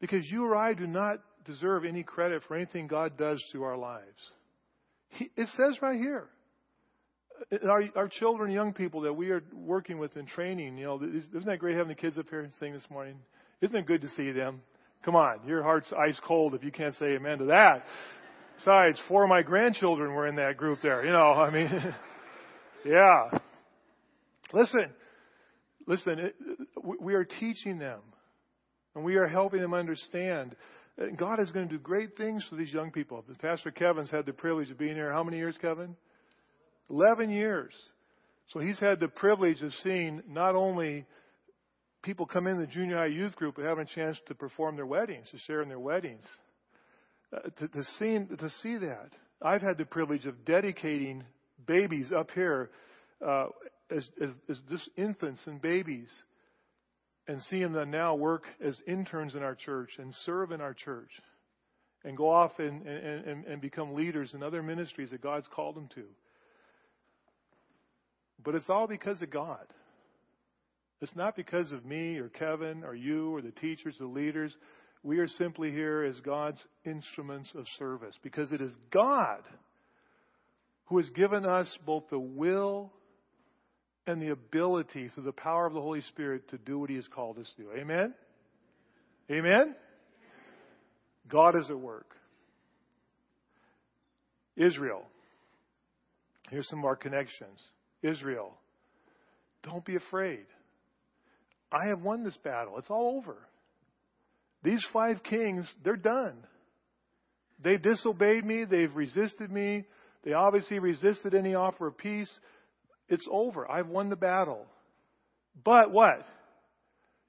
Because 0.00 0.28
you 0.28 0.44
or 0.44 0.56
I 0.56 0.74
do 0.74 0.88
not 0.88 1.18
deserve 1.44 1.84
any 1.84 2.02
credit 2.02 2.42
for 2.48 2.56
anything 2.56 2.88
God 2.88 3.16
does 3.16 3.40
through 3.52 3.62
our 3.62 3.76
lives. 3.76 4.02
He, 5.10 5.30
it 5.36 5.48
says 5.56 5.78
right 5.80 5.96
here, 5.96 6.28
our, 7.68 7.84
our 7.94 8.08
children, 8.08 8.50
young 8.50 8.72
people 8.72 9.02
that 9.02 9.12
we 9.12 9.30
are 9.30 9.42
working 9.52 9.98
with 9.98 10.16
and 10.16 10.26
training, 10.26 10.76
you 10.76 10.86
know, 10.86 11.00
isn't 11.02 11.46
that 11.46 11.58
great 11.58 11.76
having 11.76 11.88
the 11.88 11.94
kids 11.94 12.18
up 12.18 12.26
here 12.28 12.48
sing 12.58 12.72
this 12.72 12.86
morning? 12.90 13.16
Isn't 13.60 13.76
it 13.76 13.86
good 13.86 14.02
to 14.02 14.08
see 14.10 14.32
them? 14.32 14.60
Come 15.04 15.16
on, 15.16 15.46
your 15.46 15.62
heart's 15.62 15.92
ice 15.92 16.18
cold 16.26 16.54
if 16.54 16.64
you 16.64 16.72
can't 16.72 16.94
say 16.94 17.14
amen 17.14 17.38
to 17.38 17.44
that. 17.46 17.84
Besides, 18.56 19.00
four 19.08 19.24
of 19.24 19.28
my 19.28 19.42
grandchildren 19.42 20.12
were 20.12 20.26
in 20.26 20.36
that 20.36 20.56
group 20.56 20.80
there. 20.82 21.04
You 21.04 21.12
know, 21.12 21.32
I 21.32 21.50
mean, 21.50 21.68
yeah. 22.84 23.38
Listen, 24.52 24.90
listen, 25.86 26.32
we 27.00 27.14
are 27.14 27.24
teaching 27.24 27.78
them 27.78 28.00
and 28.94 29.04
we 29.04 29.16
are 29.16 29.26
helping 29.26 29.60
them 29.60 29.74
understand. 29.74 30.54
God 31.16 31.40
is 31.40 31.50
going 31.50 31.68
to 31.68 31.74
do 31.74 31.80
great 31.80 32.16
things 32.16 32.46
for 32.48 32.56
these 32.56 32.72
young 32.72 32.92
people. 32.92 33.24
Pastor 33.40 33.70
Kevin's 33.70 34.10
had 34.10 34.26
the 34.26 34.32
privilege 34.32 34.70
of 34.70 34.78
being 34.78 34.94
here. 34.94 35.12
How 35.12 35.24
many 35.24 35.38
years, 35.38 35.56
Kevin? 35.60 35.96
11 36.90 37.30
years. 37.30 37.72
So 38.50 38.60
he's 38.60 38.78
had 38.78 39.00
the 39.00 39.08
privilege 39.08 39.62
of 39.62 39.72
seeing 39.82 40.22
not 40.28 40.54
only 40.54 41.06
people 42.02 42.26
come 42.26 42.46
in 42.46 42.58
the 42.58 42.66
junior 42.66 42.96
high 42.96 43.06
youth 43.06 43.34
group, 43.34 43.56
but 43.56 43.64
having 43.64 43.84
a 43.84 43.94
chance 43.94 44.18
to 44.28 44.34
perform 44.34 44.76
their 44.76 44.86
weddings, 44.86 45.28
to 45.30 45.38
share 45.38 45.62
in 45.62 45.68
their 45.68 45.80
weddings. 45.80 46.22
Uh, 47.34 47.48
to, 47.58 47.68
to, 47.68 47.84
see, 47.98 48.18
to 48.36 48.50
see 48.62 48.76
that. 48.76 49.10
I've 49.42 49.62
had 49.62 49.78
the 49.78 49.84
privilege 49.84 50.26
of 50.26 50.44
dedicating 50.44 51.24
babies 51.66 52.12
up 52.12 52.30
here 52.32 52.70
uh, 53.26 53.46
as, 53.90 54.06
as, 54.22 54.30
as 54.48 54.58
just 54.70 54.88
infants 54.96 55.40
and 55.46 55.60
babies 55.60 56.10
and 57.26 57.40
seeing 57.48 57.72
them 57.72 57.90
now 57.90 58.14
work 58.14 58.44
as 58.62 58.80
interns 58.86 59.34
in 59.34 59.42
our 59.42 59.54
church 59.54 59.90
and 59.98 60.14
serve 60.24 60.52
in 60.52 60.60
our 60.60 60.74
church 60.74 61.10
and 62.04 62.16
go 62.16 62.30
off 62.30 62.52
and, 62.58 62.86
and, 62.86 63.46
and 63.46 63.60
become 63.60 63.94
leaders 63.94 64.34
in 64.34 64.42
other 64.42 64.62
ministries 64.62 65.10
that 65.10 65.22
God's 65.22 65.48
called 65.48 65.74
them 65.74 65.88
to. 65.94 66.04
But 68.44 68.54
it's 68.54 68.68
all 68.68 68.86
because 68.86 69.22
of 69.22 69.30
God. 69.30 69.66
It's 71.00 71.16
not 71.16 71.34
because 71.34 71.72
of 71.72 71.84
me 71.84 72.18
or 72.18 72.28
Kevin 72.28 72.84
or 72.84 72.94
you 72.94 73.34
or 73.34 73.40
the 73.40 73.50
teachers, 73.50 73.96
the 73.98 74.06
leaders. 74.06 74.54
We 75.04 75.18
are 75.18 75.28
simply 75.28 75.70
here 75.70 76.02
as 76.02 76.18
God's 76.20 76.64
instruments 76.86 77.52
of 77.54 77.66
service 77.78 78.18
because 78.22 78.50
it 78.52 78.62
is 78.62 78.74
God 78.90 79.42
who 80.86 80.96
has 80.96 81.10
given 81.10 81.44
us 81.44 81.70
both 81.84 82.04
the 82.08 82.18
will 82.18 82.90
and 84.06 84.20
the 84.20 84.30
ability 84.30 85.10
through 85.14 85.24
the 85.24 85.32
power 85.32 85.66
of 85.66 85.74
the 85.74 85.80
Holy 85.80 86.00
Spirit 86.00 86.48
to 86.48 86.58
do 86.58 86.78
what 86.78 86.88
He 86.88 86.96
has 86.96 87.06
called 87.14 87.38
us 87.38 87.46
to 87.56 87.64
do. 87.64 87.68
Amen? 87.78 88.14
Amen? 89.30 89.74
God 91.28 91.54
is 91.54 91.68
at 91.68 91.78
work. 91.78 92.16
Israel. 94.56 95.02
Here's 96.48 96.68
some 96.68 96.78
more 96.78 96.96
connections. 96.96 97.60
Israel, 98.02 98.54
don't 99.62 99.84
be 99.84 99.96
afraid. 99.96 100.46
I 101.70 101.88
have 101.88 102.00
won 102.00 102.24
this 102.24 102.36
battle. 102.42 102.78
It's 102.78 102.90
all 102.90 103.18
over. 103.18 103.36
These 104.64 104.84
five 104.92 105.22
kings, 105.22 105.70
they're 105.84 105.96
done. 105.96 106.34
They 107.62 107.76
disobeyed 107.76 108.44
me. 108.44 108.64
They've 108.64 108.94
resisted 108.94 109.52
me. 109.52 109.84
They 110.24 110.32
obviously 110.32 110.78
resisted 110.78 111.34
any 111.34 111.54
offer 111.54 111.86
of 111.86 111.98
peace. 111.98 112.30
It's 113.08 113.26
over. 113.30 113.70
I've 113.70 113.88
won 113.88 114.08
the 114.08 114.16
battle. 114.16 114.66
But 115.62 115.92
what? 115.92 116.26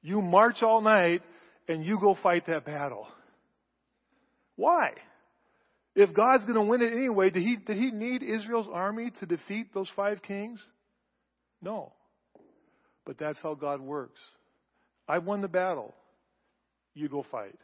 You 0.01 0.21
march 0.21 0.63
all 0.63 0.81
night 0.81 1.21
and 1.67 1.85
you 1.85 1.99
go 1.99 2.17
fight 2.23 2.47
that 2.47 2.65
battle. 2.65 3.05
Why? 4.55 4.91
If 5.93 6.13
God's 6.13 6.45
going 6.45 6.55
to 6.55 6.61
win 6.61 6.81
it 6.81 6.93
anyway, 6.93 7.29
did 7.31 7.43
he, 7.43 7.57
did 7.57 7.75
he 7.75 7.91
need 7.91 8.23
Israel's 8.23 8.67
army 8.71 9.11
to 9.19 9.25
defeat 9.25 9.73
those 9.73 9.89
five 9.95 10.21
kings? 10.21 10.63
No. 11.61 11.91
But 13.05 13.17
that's 13.17 13.39
how 13.43 13.55
God 13.55 13.81
works. 13.81 14.19
I've 15.07 15.25
won 15.25 15.41
the 15.41 15.47
battle. 15.49 15.93
You 16.95 17.09
go 17.09 17.25
fight. 17.29 17.59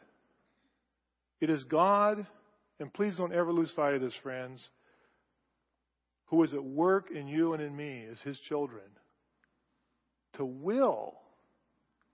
It 1.40 1.50
is 1.50 1.64
God, 1.64 2.24
and 2.78 2.92
please 2.92 3.16
don't 3.16 3.32
ever 3.32 3.52
lose 3.52 3.72
sight 3.74 3.94
of 3.94 4.00
this, 4.00 4.14
friends, 4.22 4.62
who 6.26 6.42
is 6.44 6.54
at 6.54 6.62
work 6.62 7.10
in 7.10 7.26
you 7.26 7.52
and 7.54 7.62
in 7.62 7.74
me 7.74 8.06
as 8.10 8.20
His 8.20 8.38
children 8.48 8.84
to 10.34 10.44
will, 10.44 11.14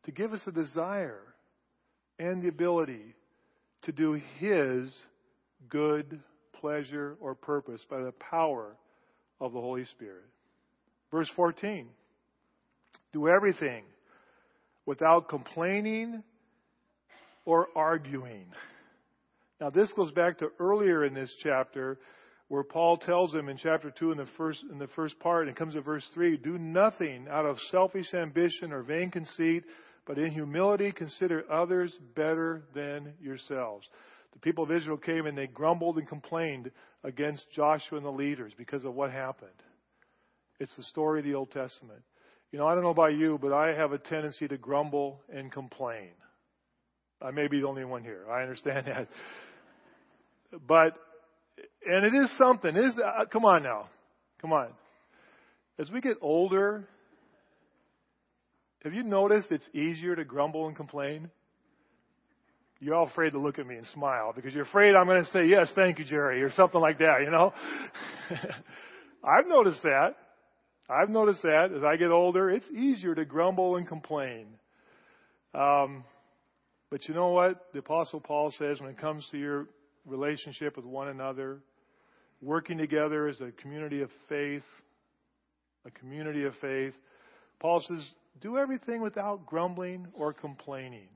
to 0.04 0.10
give 0.10 0.32
us 0.32 0.40
a 0.46 0.52
desire 0.52 1.20
and 2.18 2.42
the 2.42 2.48
ability 2.48 3.14
to 3.82 3.92
do 3.92 4.20
His 4.38 4.94
good 5.68 6.20
pleasure 6.60 7.16
or 7.20 7.34
purpose 7.34 7.84
by 7.88 8.00
the 8.00 8.12
power 8.12 8.76
of 9.40 9.52
the 9.52 9.60
Holy 9.60 9.84
Spirit. 9.84 10.24
Verse 11.10 11.30
14 11.36 11.88
Do 13.12 13.28
everything 13.28 13.84
without 14.86 15.28
complaining 15.28 16.22
or 17.48 17.66
arguing. 17.74 18.44
Now, 19.58 19.70
this 19.70 19.90
goes 19.92 20.10
back 20.10 20.36
to 20.40 20.48
earlier 20.60 21.02
in 21.02 21.14
this 21.14 21.34
chapter 21.42 21.98
where 22.48 22.62
Paul 22.62 22.98
tells 22.98 23.32
them 23.32 23.48
in 23.48 23.56
chapter 23.56 23.90
2 23.90 24.12
in 24.12 24.18
the 24.18 24.28
first, 24.36 24.62
in 24.70 24.78
the 24.78 24.86
first 24.88 25.18
part, 25.18 25.48
and 25.48 25.56
it 25.56 25.58
comes 25.58 25.72
to 25.72 25.80
verse 25.80 26.06
3 26.12 26.36
do 26.36 26.58
nothing 26.58 27.26
out 27.30 27.46
of 27.46 27.56
selfish 27.70 28.12
ambition 28.12 28.70
or 28.70 28.82
vain 28.82 29.10
conceit, 29.10 29.64
but 30.06 30.18
in 30.18 30.30
humility 30.30 30.92
consider 30.92 31.42
others 31.50 31.90
better 32.14 32.64
than 32.74 33.14
yourselves. 33.18 33.88
The 34.34 34.40
people 34.40 34.64
of 34.64 34.70
Israel 34.70 34.98
came 34.98 35.24
and 35.24 35.36
they 35.36 35.46
grumbled 35.46 35.96
and 35.96 36.06
complained 36.06 36.70
against 37.02 37.50
Joshua 37.56 37.96
and 37.96 38.06
the 38.06 38.10
leaders 38.10 38.52
because 38.58 38.84
of 38.84 38.92
what 38.92 39.10
happened. 39.10 39.50
It's 40.60 40.76
the 40.76 40.82
story 40.82 41.20
of 41.20 41.24
the 41.24 41.34
Old 41.34 41.50
Testament. 41.50 42.02
You 42.52 42.58
know, 42.58 42.66
I 42.66 42.74
don't 42.74 42.84
know 42.84 42.90
about 42.90 43.14
you, 43.14 43.38
but 43.40 43.54
I 43.54 43.68
have 43.72 43.92
a 43.92 43.98
tendency 43.98 44.48
to 44.48 44.58
grumble 44.58 45.22
and 45.32 45.50
complain. 45.50 46.10
I 47.20 47.30
may 47.30 47.48
be 47.48 47.60
the 47.60 47.66
only 47.66 47.84
one 47.84 48.02
here. 48.02 48.24
I 48.30 48.42
understand 48.42 48.86
that. 48.86 49.08
But, 50.66 50.94
and 51.86 52.04
it 52.04 52.14
is 52.14 52.30
something. 52.38 52.74
It 52.74 52.84
is, 52.84 52.96
uh, 52.96 53.24
come 53.32 53.44
on 53.44 53.62
now. 53.62 53.88
Come 54.40 54.52
on. 54.52 54.68
As 55.78 55.90
we 55.90 56.00
get 56.00 56.16
older, 56.20 56.88
have 58.84 58.94
you 58.94 59.02
noticed 59.02 59.50
it's 59.50 59.68
easier 59.74 60.14
to 60.14 60.24
grumble 60.24 60.68
and 60.68 60.76
complain? 60.76 61.30
You're 62.80 62.94
all 62.94 63.08
afraid 63.08 63.30
to 63.32 63.40
look 63.40 63.58
at 63.58 63.66
me 63.66 63.74
and 63.74 63.86
smile 63.88 64.32
because 64.34 64.54
you're 64.54 64.64
afraid 64.64 64.94
I'm 64.94 65.06
going 65.06 65.24
to 65.24 65.30
say, 65.30 65.46
yes, 65.46 65.72
thank 65.74 65.98
you, 65.98 66.04
Jerry, 66.04 66.42
or 66.42 66.52
something 66.52 66.80
like 66.80 66.98
that, 66.98 67.22
you 67.24 67.30
know? 67.30 67.52
I've 69.24 69.48
noticed 69.48 69.82
that. 69.82 70.14
I've 70.88 71.10
noticed 71.10 71.42
that 71.42 71.72
as 71.76 71.82
I 71.82 71.96
get 71.96 72.10
older, 72.10 72.50
it's 72.50 72.68
easier 72.70 73.14
to 73.16 73.24
grumble 73.24 73.76
and 73.76 73.86
complain. 73.86 74.46
Um, 75.54 76.04
but 76.90 77.06
you 77.08 77.14
know 77.14 77.28
what? 77.28 77.66
The 77.72 77.80
Apostle 77.80 78.20
Paul 78.20 78.52
says 78.58 78.80
when 78.80 78.90
it 78.90 78.98
comes 78.98 79.26
to 79.30 79.38
your 79.38 79.66
relationship 80.06 80.76
with 80.76 80.86
one 80.86 81.08
another, 81.08 81.58
working 82.40 82.78
together 82.78 83.28
as 83.28 83.40
a 83.40 83.50
community 83.60 84.00
of 84.00 84.10
faith, 84.28 84.62
a 85.84 85.90
community 85.90 86.44
of 86.44 86.54
faith, 86.60 86.94
Paul 87.60 87.84
says, 87.86 88.04
do 88.40 88.56
everything 88.56 89.02
without 89.02 89.46
grumbling 89.46 90.06
or 90.14 90.32
complaining. 90.32 91.08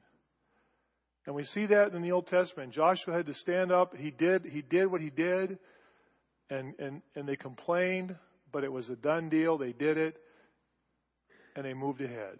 And 1.27 1.35
we 1.35 1.45
see 1.45 1.67
that 1.67 1.93
in 1.93 2.03
the 2.03 2.13
Old 2.13 2.27
Testament. 2.27 2.73
Joshua 2.73 3.15
had 3.15 3.27
to 3.27 3.35
stand 3.35 3.71
up. 3.71 3.95
He 3.97 4.11
did, 4.11 4.45
he 4.45 4.61
did 4.61 4.91
what 4.91 5.01
he 5.01 5.11
did, 5.11 5.59
and, 6.51 6.75
and, 6.81 7.03
and 7.15 7.29
they 7.29 7.37
complained, 7.37 8.17
but 8.51 8.65
it 8.65 8.73
was 8.73 8.89
a 8.89 8.97
done 8.97 9.29
deal. 9.29 9.57
They 9.57 9.73
did 9.73 9.99
it, 9.99 10.17
and 11.55 11.65
they 11.65 11.75
moved 11.75 12.01
ahead. 12.01 12.39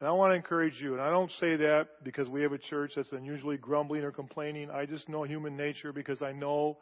And 0.00 0.08
I 0.08 0.12
want 0.12 0.32
to 0.32 0.36
encourage 0.36 0.80
you, 0.80 0.94
and 0.94 1.02
I 1.02 1.10
don't 1.10 1.30
say 1.40 1.56
that 1.56 1.88
because 2.02 2.26
we 2.26 2.42
have 2.42 2.52
a 2.52 2.58
church 2.58 2.92
that's 2.96 3.12
unusually 3.12 3.58
grumbling 3.58 4.02
or 4.02 4.10
complaining. 4.10 4.70
I 4.70 4.86
just 4.86 5.08
know 5.10 5.24
human 5.24 5.58
nature 5.58 5.92
because 5.92 6.22
I 6.22 6.32
know 6.32 6.78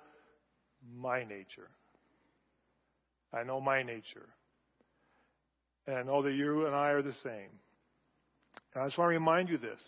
my 0.97 1.25
nature. 1.25 1.69
I 3.33 3.43
know 3.43 3.61
my 3.61 3.83
nature. 3.83 4.29
And 5.89 5.97
I 5.97 6.03
know 6.03 6.23
that 6.23 6.33
you 6.33 6.67
and 6.67 6.77
I 6.77 6.91
are 6.91 7.03
the 7.03 7.15
same. 7.25 7.51
And 8.75 8.85
I 8.85 8.87
just 8.87 8.99
want 8.99 9.09
to 9.09 9.19
remind 9.19 9.49
you 9.49 9.59
this. 9.59 9.81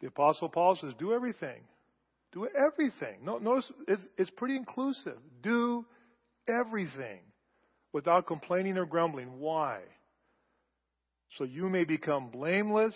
The 0.00 0.06
Apostle 0.06 0.48
Paul 0.48 0.78
says, 0.80 0.92
do 0.98 1.12
everything. 1.12 1.62
Do 2.32 2.46
everything. 2.46 3.24
Notice 3.24 3.72
it's, 3.88 4.06
it's 4.16 4.30
pretty 4.30 4.56
inclusive. 4.56 5.16
Do 5.42 5.84
everything 6.46 7.20
without 7.92 8.26
complaining 8.26 8.76
or 8.76 8.86
grumbling. 8.86 9.38
Why? 9.38 9.80
So 11.38 11.44
you 11.44 11.68
may 11.68 11.84
become 11.84 12.30
blameless 12.30 12.94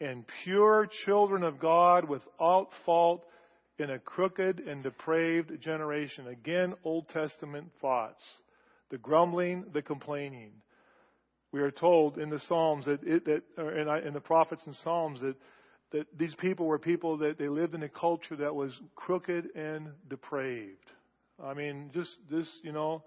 and 0.00 0.24
pure 0.44 0.88
children 1.04 1.42
of 1.42 1.58
God 1.58 2.08
without 2.08 2.68
fault 2.86 3.24
in 3.78 3.90
a 3.90 3.98
crooked 3.98 4.60
and 4.60 4.82
depraved 4.82 5.60
generation. 5.60 6.28
Again, 6.28 6.74
Old 6.84 7.08
Testament 7.08 7.70
thoughts. 7.80 8.22
The 8.90 8.98
grumbling, 8.98 9.66
the 9.72 9.82
complaining. 9.82 10.52
We 11.52 11.60
are 11.60 11.70
told 11.70 12.18
in 12.18 12.30
the 12.30 12.40
Psalms 12.48 12.86
that, 12.86 13.02
it, 13.02 13.24
that 13.26 13.42
in, 13.58 14.06
in 14.06 14.14
the 14.14 14.20
prophets 14.20 14.62
and 14.66 14.74
Psalms 14.76 15.20
that 15.20 15.36
that 15.92 16.06
these 16.18 16.34
people 16.36 16.64
were 16.64 16.78
people 16.78 17.18
that 17.18 17.36
they 17.36 17.48
lived 17.48 17.74
in 17.74 17.82
a 17.82 17.88
culture 17.88 18.34
that 18.36 18.54
was 18.54 18.72
crooked 18.96 19.54
and 19.54 19.88
depraved. 20.08 20.90
I 21.38 21.52
mean, 21.52 21.90
just 21.92 22.16
this, 22.30 22.48
you 22.62 22.72
know, 22.72 23.02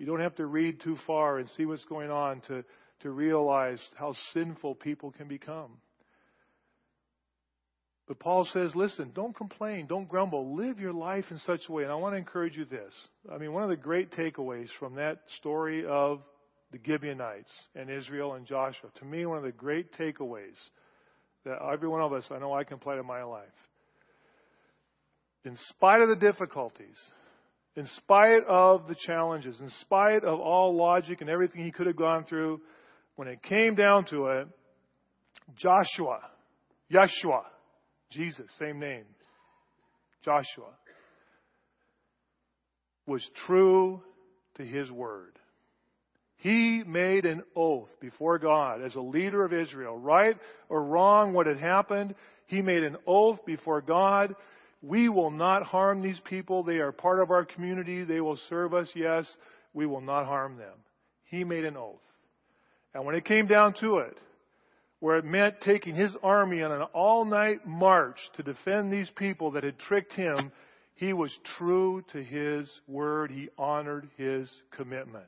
You 0.00 0.06
don't 0.06 0.20
have 0.20 0.36
to 0.36 0.46
read 0.46 0.80
too 0.80 0.96
far 1.06 1.38
and 1.38 1.48
see 1.50 1.66
what's 1.66 1.84
going 1.84 2.10
on 2.10 2.40
to, 2.48 2.64
to 3.00 3.10
realize 3.10 3.80
how 3.96 4.14
sinful 4.32 4.76
people 4.76 5.12
can 5.12 5.28
become. 5.28 5.70
But 8.10 8.18
Paul 8.18 8.44
says, 8.52 8.74
listen, 8.74 9.12
don't 9.14 9.36
complain, 9.36 9.86
don't 9.86 10.08
grumble, 10.08 10.56
live 10.56 10.80
your 10.80 10.92
life 10.92 11.26
in 11.30 11.38
such 11.38 11.60
a 11.68 11.72
way. 11.72 11.84
And 11.84 11.92
I 11.92 11.94
want 11.94 12.14
to 12.14 12.18
encourage 12.18 12.56
you 12.56 12.64
this. 12.64 12.92
I 13.32 13.38
mean, 13.38 13.52
one 13.52 13.62
of 13.62 13.68
the 13.68 13.76
great 13.76 14.10
takeaways 14.10 14.66
from 14.80 14.96
that 14.96 15.20
story 15.38 15.86
of 15.86 16.20
the 16.72 16.80
Gibeonites 16.84 17.52
and 17.76 17.88
Israel 17.88 18.34
and 18.34 18.46
Joshua, 18.46 18.90
to 18.98 19.04
me, 19.04 19.26
one 19.26 19.38
of 19.38 19.44
the 19.44 19.52
great 19.52 19.92
takeaways 19.92 20.56
that 21.44 21.58
every 21.72 21.88
one 21.88 22.02
of 22.02 22.12
us, 22.12 22.24
I 22.32 22.38
know 22.40 22.52
I 22.52 22.64
can 22.64 22.74
apply 22.74 22.96
to 22.96 23.04
my 23.04 23.22
life. 23.22 23.46
In 25.44 25.56
spite 25.68 26.02
of 26.02 26.08
the 26.08 26.16
difficulties, 26.16 26.96
in 27.76 27.86
spite 27.96 28.44
of 28.48 28.88
the 28.88 28.96
challenges, 29.06 29.58
in 29.60 29.70
spite 29.82 30.24
of 30.24 30.40
all 30.40 30.76
logic 30.76 31.20
and 31.20 31.30
everything 31.30 31.64
he 31.64 31.70
could 31.70 31.86
have 31.86 31.96
gone 31.96 32.24
through, 32.24 32.60
when 33.20 33.28
it 33.28 33.42
came 33.42 33.74
down 33.74 34.06
to 34.06 34.28
it, 34.28 34.48
Joshua, 35.58 36.20
Yeshua, 36.90 37.42
Jesus, 38.10 38.46
same 38.58 38.80
name. 38.80 39.04
Joshua 40.24 40.70
was 43.06 43.22
true 43.46 44.00
to 44.54 44.62
his 44.62 44.90
word. 44.90 45.38
He 46.38 46.82
made 46.86 47.26
an 47.26 47.42
oath 47.54 47.90
before 48.00 48.38
God 48.38 48.80
as 48.80 48.94
a 48.94 49.02
leader 49.02 49.44
of 49.44 49.52
Israel. 49.52 49.98
Right 49.98 50.38
or 50.70 50.82
wrong 50.82 51.34
what 51.34 51.46
had 51.46 51.58
happened, 51.58 52.14
he 52.46 52.62
made 52.62 52.84
an 52.84 52.96
oath 53.06 53.44
before 53.44 53.82
God. 53.82 54.34
We 54.80 55.10
will 55.10 55.30
not 55.30 55.64
harm 55.64 56.00
these 56.00 56.20
people. 56.24 56.62
They 56.62 56.78
are 56.78 56.90
part 56.90 57.20
of 57.20 57.30
our 57.30 57.44
community. 57.44 58.02
They 58.02 58.22
will 58.22 58.38
serve 58.48 58.72
us. 58.72 58.88
Yes, 58.94 59.30
we 59.74 59.84
will 59.84 60.00
not 60.00 60.24
harm 60.24 60.56
them. 60.56 60.78
He 61.24 61.44
made 61.44 61.66
an 61.66 61.76
oath. 61.76 62.00
And 62.94 63.04
when 63.04 63.14
it 63.14 63.24
came 63.24 63.46
down 63.46 63.74
to 63.80 63.98
it, 63.98 64.16
where 65.00 65.16
it 65.16 65.24
meant 65.24 65.60
taking 65.62 65.94
his 65.94 66.14
army 66.22 66.62
on 66.62 66.72
an 66.72 66.82
all 66.92 67.24
night 67.24 67.66
march 67.66 68.18
to 68.36 68.42
defend 68.42 68.92
these 68.92 69.10
people 69.16 69.52
that 69.52 69.64
had 69.64 69.78
tricked 69.78 70.12
him, 70.12 70.52
he 70.94 71.12
was 71.14 71.32
true 71.56 72.04
to 72.12 72.22
his 72.22 72.70
word. 72.86 73.30
He 73.30 73.48
honored 73.56 74.08
his 74.16 74.50
commitment. 74.76 75.24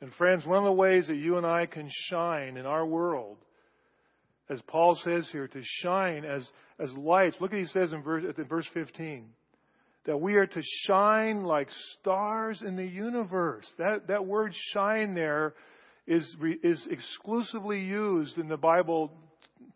And 0.00 0.12
friends, 0.14 0.46
one 0.46 0.58
of 0.58 0.64
the 0.64 0.72
ways 0.72 1.06
that 1.08 1.16
you 1.16 1.36
and 1.36 1.46
I 1.46 1.66
can 1.66 1.90
shine 2.08 2.56
in 2.56 2.64
our 2.64 2.86
world, 2.86 3.36
as 4.48 4.60
Paul 4.66 4.98
says 5.04 5.28
here, 5.30 5.48
to 5.48 5.62
shine 5.82 6.24
as, 6.24 6.48
as 6.78 6.90
lights. 6.92 7.36
Look 7.40 7.52
at 7.52 7.56
what 7.56 7.62
he 7.62 7.68
says 7.68 7.92
in 7.92 8.02
verse, 8.02 8.24
in 8.36 8.44
verse 8.44 8.66
15. 8.72 9.26
That 10.06 10.18
we 10.18 10.36
are 10.36 10.46
to 10.46 10.62
shine 10.86 11.42
like 11.42 11.68
stars 11.98 12.62
in 12.64 12.76
the 12.76 12.86
universe. 12.86 13.66
That, 13.78 14.06
that 14.08 14.24
word 14.24 14.54
shine 14.72 15.14
there 15.14 15.54
is, 16.06 16.36
is 16.62 16.86
exclusively 16.90 17.80
used 17.80 18.38
in 18.38 18.48
the 18.48 18.56
Bible 18.56 19.10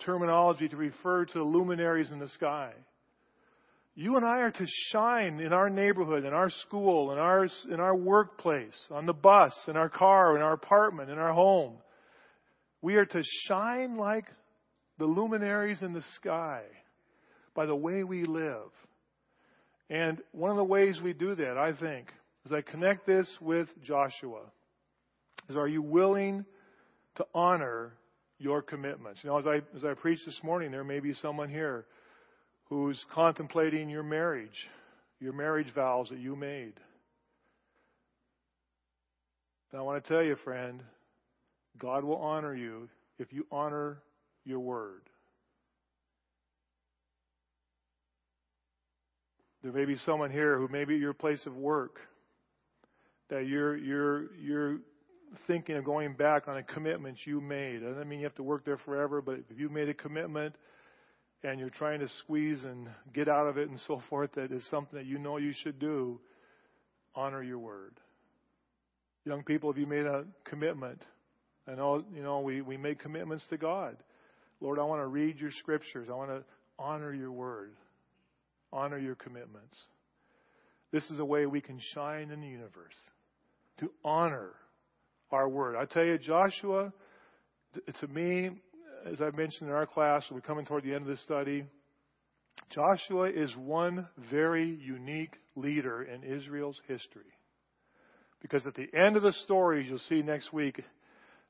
terminology 0.05 0.69
to 0.69 0.77
refer 0.77 1.25
to 1.27 1.43
luminaries 1.43 2.11
in 2.11 2.19
the 2.19 2.29
sky. 2.29 2.73
You 3.95 4.17
and 4.17 4.25
I 4.25 4.41
are 4.41 4.53
to 4.53 4.67
shine 4.93 5.41
in 5.41 5.53
our 5.53 5.69
neighborhood, 5.69 6.25
in 6.25 6.33
our 6.33 6.49
school, 6.49 7.13
in 7.13 7.19
our, 7.19 7.47
in 7.71 7.81
our 7.81 7.95
workplace, 7.95 8.77
on 8.91 9.05
the 9.05 9.13
bus, 9.13 9.53
in 9.69 9.77
our 9.77 9.89
car, 9.89 10.37
in 10.37 10.43
our 10.43 10.53
apartment, 10.53 11.11
in 11.11 11.19
our 11.19 11.33
home. 11.33 11.75
We 12.81 12.95
are 12.95 13.05
to 13.05 13.23
shine 13.47 13.97
like 13.97 14.27
the 14.99 15.05
luminaries 15.05 15.83
in 15.83 15.93
the 15.93 16.05
sky 16.17 16.63
by 17.55 17.67
the 17.67 17.75
way 17.75 18.05
we 18.05 18.25
live. 18.25 18.71
And 19.91 20.23
one 20.31 20.51
of 20.51 20.57
the 20.57 20.65
ways 20.65 21.01
we 21.03 21.13
do 21.13 21.35
that, 21.35 21.59
I 21.59 21.73
think, 21.75 22.13
is 22.47 22.53
I 22.53 22.63
connect 22.63 23.07
this 23.07 23.29
with 23.41 23.69
Joshua 23.83 24.43
is 25.51 25.57
are 25.57 25.69
you 25.69 25.83
willing 25.83 26.45
to 27.17 27.27
honor 27.35 27.93
your 28.39 28.63
commitments? 28.63 29.21
You 29.23 29.31
know, 29.31 29.39
as 29.39 29.47
I, 29.47 29.57
as 29.77 29.85
I 29.85 29.95
preached 29.95 30.25
this 30.25 30.41
morning, 30.43 30.71
there 30.71 30.85
may 30.85 31.01
be 31.01 31.13
someone 31.15 31.49
here 31.49 31.87
who's 32.65 33.05
contemplating 33.13 33.91
your 33.91 34.05
marriage, 34.05 34.69
your 35.19 35.33
marriage 35.33 35.67
vows 35.75 36.09
that 36.11 36.21
you 36.21 36.37
made. 36.37 36.75
And 39.73 39.81
I 39.81 39.83
want 39.83 40.03
to 40.03 40.09
tell 40.09 40.23
you, 40.23 40.37
friend, 40.45 40.83
God 41.79 42.05
will 42.05 42.17
honor 42.17 42.55
you 42.55 42.89
if 43.19 43.33
you 43.33 43.47
honor 43.51 43.99
your 44.45 44.61
word. 44.61 45.03
There 49.63 49.73
may 49.73 49.85
be 49.85 49.97
someone 50.07 50.31
here 50.31 50.57
who 50.57 50.69
may 50.69 50.85
be 50.85 50.95
at 50.95 51.01
your 51.01 51.13
place 51.13 51.45
of 51.45 51.55
work 51.57 51.99
that 53.29 53.47
you're 53.47 53.77
you're 53.77 54.35
you're 54.37 54.79
thinking 55.47 55.77
of 55.77 55.85
going 55.85 56.15
back 56.15 56.49
on 56.49 56.57
a 56.57 56.63
commitment 56.63 57.19
you 57.25 57.41
made. 57.41 57.83
I 57.83 57.93
don't 57.93 58.09
mean 58.09 58.21
you 58.21 58.27
have 58.27 58.35
to 58.37 58.43
work 58.43 58.65
there 58.65 58.79
forever, 58.79 59.21
but 59.21 59.41
if 59.51 59.59
you 59.59 59.69
made 59.69 59.89
a 59.89 59.95
commitment 59.95 60.55
and 61.43 61.59
you're 61.59 61.71
trying 61.71 62.01
to 62.01 62.09
squeeze 62.21 62.63
and 62.65 62.89
get 63.13 63.29
out 63.29 63.47
of 63.47 63.59
it 63.59 63.69
and 63.69 63.79
so 63.87 64.03
forth, 64.11 64.33
that 64.35 64.53
is 64.53 64.67
something 64.71 64.99
that 64.99 65.07
you 65.07 65.19
know 65.19 65.37
you 65.37 65.53
should 65.63 65.79
do, 65.79 66.21
honor 67.15 67.43
your 67.43 67.59
word. 67.59 67.99
Young 69.25 69.43
people, 69.43 69.71
if 69.71 69.77
you 69.77 69.87
made 69.87 70.07
a 70.07 70.25
commitment, 70.45 71.03
I 71.69 71.75
know, 71.75 72.05
you 72.15 72.23
know, 72.23 72.41
we, 72.41 72.63
we 72.63 72.77
make 72.77 73.01
commitments 73.01 73.45
to 73.51 73.57
God. 73.57 73.97
Lord, 74.61 74.79
I 74.79 74.83
want 74.85 75.03
to 75.03 75.07
read 75.07 75.39
your 75.39 75.51
scriptures. 75.53 76.09
I 76.11 76.15
want 76.15 76.31
to 76.31 76.43
honor 76.79 77.15
your 77.15 77.31
word, 77.31 77.75
honor 78.73 78.99
your 78.99 79.15
commitments. 79.15 79.77
This 80.93 81.05
is 81.11 81.19
a 81.19 81.25
way 81.25 81.47
we 81.47 81.61
can 81.61 81.81
shine 81.95 82.31
in 82.31 82.41
the 82.41 82.49
universe 82.49 82.97
to 83.79 83.91
honor 84.05 84.51
our 85.33 85.49
word. 85.49 85.77
I 85.77 85.85
tell 85.85 86.05
you, 86.05 86.19
Joshua, 86.19 86.93
to 88.01 88.09
me, 88.09 88.51
as 89.11 89.21
I 89.21 89.31
mentioned 89.37 89.69
in 89.69 89.75
our 89.75 89.87
class, 89.87 90.25
we're 90.31 90.41
coming 90.41 90.67
toward 90.67 90.85
the 90.85 90.93
end 90.95 91.03
of 91.03 91.09
this 91.09 91.23
study. 91.23 91.65
Joshua 92.71 93.31
is 93.31 93.55
one 93.57 94.09
very 94.31 94.69
unique 94.69 95.35
leader 95.57 96.03
in 96.03 96.23
Israel's 96.23 96.81
history. 96.87 97.23
Because 98.43 98.67
at 98.67 98.75
the 98.75 98.89
end 98.95 99.17
of 99.17 99.23
the 99.23 99.33
stories, 99.45 99.87
you'll 99.89 99.99
see 99.99 100.23
next 100.23 100.53
week, 100.53 100.83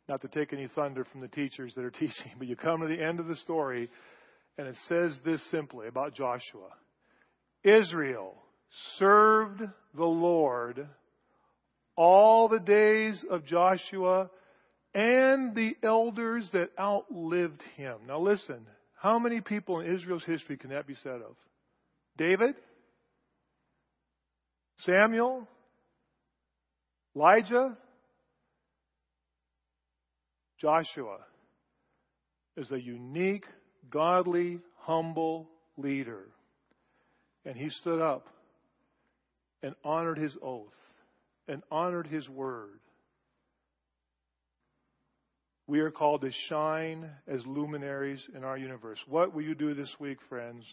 not 0.09 0.21
to 0.23 0.29
take 0.29 0.53
any 0.53 0.69
thunder 0.75 1.05
from 1.05 1.21
the 1.21 1.29
teachers 1.29 1.75
that 1.75 1.85
are 1.85 1.91
teaching, 2.01 2.33
but 2.39 2.49
you 2.49 2.57
come 2.57 2.81
to 2.81 2.89
the 2.89 3.03
end 3.03 3.21
of 3.21 3.27
the 3.27 3.37
story, 3.37 3.89
and 4.59 4.67
it 4.67 4.77
says 4.89 5.17
this 5.25 5.43
simply 5.51 5.89
about 5.89 6.15
Joshua 6.15 6.69
Israel 7.63 8.35
served 8.99 9.61
the 9.95 10.05
Lord 10.05 10.89
all 12.01 12.49
the 12.49 12.59
days 12.59 13.23
of 13.31 13.45
Joshua 13.45 14.31
and 14.95 15.55
the 15.55 15.77
elders 15.83 16.49
that 16.55 16.71
outlived 16.79 17.61
him. 17.77 17.99
Now 18.09 18.21
listen, 18.21 18.67
how 18.99 19.19
many 19.19 19.43
people 19.43 19.81
in 19.81 19.95
Israel's 19.95 20.25
history 20.25 20.57
can 20.57 20.71
that 20.71 20.87
be 20.87 20.95
said 20.95 21.17
of? 21.17 21.37
David? 22.17 22.55
Samuel? 24.87 25.47
Elijah? 27.15 27.77
Joshua 30.59 31.19
is 32.57 32.71
a 32.71 32.81
unique, 32.81 33.45
godly, 33.91 34.61
humble 34.79 35.51
leader. 35.77 36.23
And 37.45 37.59
he 37.59 37.69
stood 37.69 38.01
up 38.01 38.27
and 39.63 39.75
honored 39.85 40.17
his 40.17 40.33
oath 40.43 40.73
and 41.51 41.63
honored 41.71 42.07
his 42.07 42.29
word. 42.29 42.79
We 45.67 45.81
are 45.81 45.91
called 45.91 46.23
to 46.23 46.31
shine 46.49 47.11
as 47.29 47.45
luminaries 47.45 48.21
in 48.35 48.45
our 48.45 48.57
universe. 48.57 48.99
What 49.09 49.35
will 49.35 49.43
you 49.43 49.55
do 49.55 49.75
this 49.75 49.91
week, 49.99 50.19
friends? 50.29 50.65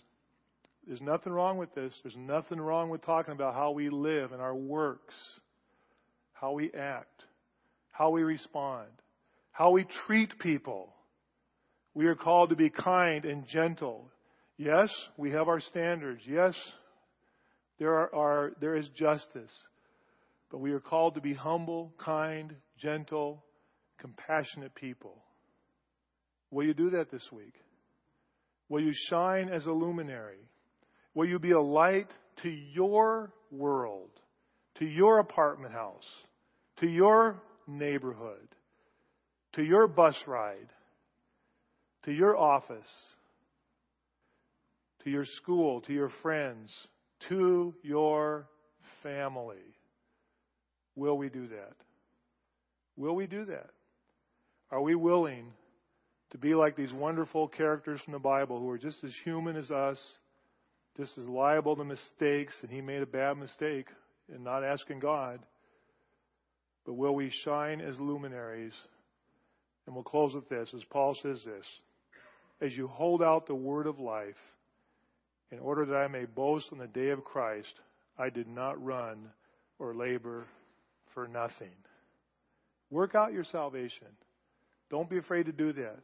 There's 0.88 1.02
nothing 1.02 1.34
wrong 1.34 1.58
with 1.58 1.74
this. 1.76 1.94
There's 2.04 2.16
nothing 2.16 2.62
wrong 2.62 2.90
with 2.90 3.02
talking 3.04 3.34
about 3.34 3.54
how 3.54 3.72
we 3.72 3.90
live 3.90 4.32
and 4.32 4.42
our 4.42 4.56
works, 4.56 5.14
how 6.34 6.54
we 6.54 6.72
act, 6.72 7.24
how 7.92 8.12
we 8.12 8.24
respond, 8.24 8.88
how 9.52 9.72
we 9.72 9.86
treat 10.06 10.38
people. 10.40 10.94
We 11.94 12.06
are 12.06 12.16
called 12.16 12.52
to 12.52 12.56
be 12.56 12.70
kind 12.70 13.26
and 13.26 13.46
gentle. 13.48 14.10
Yes, 14.58 14.90
we 15.18 15.32
have 15.32 15.48
our 15.48 15.60
standards. 15.60 16.22
Yes, 16.28 16.54
there 17.80 17.94
are, 17.94 18.16
are 18.16 18.52
there 18.62 18.76
is 18.76 18.88
justice. 18.96 19.52
But 20.50 20.60
we 20.60 20.72
are 20.72 20.80
called 20.80 21.16
to 21.16 21.22
be 21.22 21.34
humble, 21.34 21.94
kind, 21.98 22.56
gentle, 22.78 23.44
compassionate 24.00 24.76
people. 24.76 25.24
Will 26.52 26.66
you 26.66 26.74
do 26.74 26.92
that 26.92 27.12
this 27.12 27.28
week? 27.32 27.56
Will 28.70 28.82
you 28.82 28.94
shine 29.10 29.50
as 29.50 29.66
a 29.66 29.72
luminary? 29.72 30.40
Will 31.14 31.28
you 31.28 31.40
be 31.40 31.52
a 31.52 31.62
light 31.62 32.08
to 32.44 32.50
your 32.50 33.34
world, 33.52 34.12
to 34.76 34.86
your 34.86 35.20
apartment 35.20 35.74
house, 35.74 36.08
to 36.80 36.88
your 36.88 37.42
neighborhood, 37.66 38.48
to 39.54 39.64
your 39.64 39.88
bus 39.88 40.16
ride, 40.28 40.70
to 42.04 42.12
your 42.12 42.38
office, 42.38 42.88
to 45.04 45.10
your 45.10 45.26
school, 45.26 45.82
to 45.82 45.94
your 45.94 46.12
friends, 46.22 46.72
to 47.30 47.74
your 47.82 48.48
family? 49.02 49.77
Will 50.98 51.16
we 51.16 51.30
do 51.30 51.48
that? 51.50 51.74
Will 52.98 53.16
we 53.16 53.28
do 53.28 53.46
that? 53.46 53.70
Are 54.72 54.82
we 54.82 54.96
willing 54.96 55.54
to 56.32 56.38
be 56.40 56.56
like 56.56 56.76
these 56.76 56.92
wonderful 56.92 57.48
characters 57.48 58.02
from 58.04 58.14
the 58.14 58.20
Bible 58.20 58.60
who 58.60 58.70
are 58.72 58.80
just 58.80 59.04
as 59.04 59.12
human 59.24 59.56
as 59.56 59.70
us, 59.70 60.00
just 60.98 61.16
as 61.20 61.26
liable 61.26 61.76
to 61.76 61.86
mistakes, 61.86 62.54
and 62.64 62.72
he 62.72 62.82
made 62.82 63.04
a 63.04 63.06
bad 63.06 63.38
mistake 63.38 63.86
in 64.34 64.44
not 64.44 64.64
asking 64.64 65.00
God? 65.00 65.40
But 66.84 66.96
will 66.96 67.14
we 67.14 67.32
shine 67.46 67.80
as 67.80 68.00
luminaries? 68.00 68.74
And 69.86 69.94
we'll 69.94 70.04
close 70.04 70.34
with 70.34 70.50
this, 70.50 70.68
as 70.76 70.84
Paul 70.90 71.16
says 71.22 71.40
this 71.46 71.66
As 72.60 72.76
you 72.76 72.88
hold 72.88 73.22
out 73.22 73.46
the 73.46 73.56
word 73.56 73.86
of 73.86 74.00
life, 74.00 74.36
in 75.52 75.60
order 75.60 75.86
that 75.86 75.96
I 75.96 76.08
may 76.08 76.26
boast 76.26 76.70
on 76.72 76.80
the 76.80 76.88
day 76.88 77.10
of 77.10 77.24
Christ, 77.24 77.74
I 78.18 78.30
did 78.30 78.48
not 78.48 78.84
run 78.84 79.30
or 79.78 79.94
labor 79.94 80.48
for 81.18 81.28
nothing. 81.28 81.74
Work 82.92 83.16
out 83.16 83.34
your 83.34 83.46
salvation. 83.46 84.06
Don't 84.92 85.10
be 85.10 85.18
afraid 85.18 85.48
to 85.48 85.52
do 85.52 85.74
that, 85.74 85.98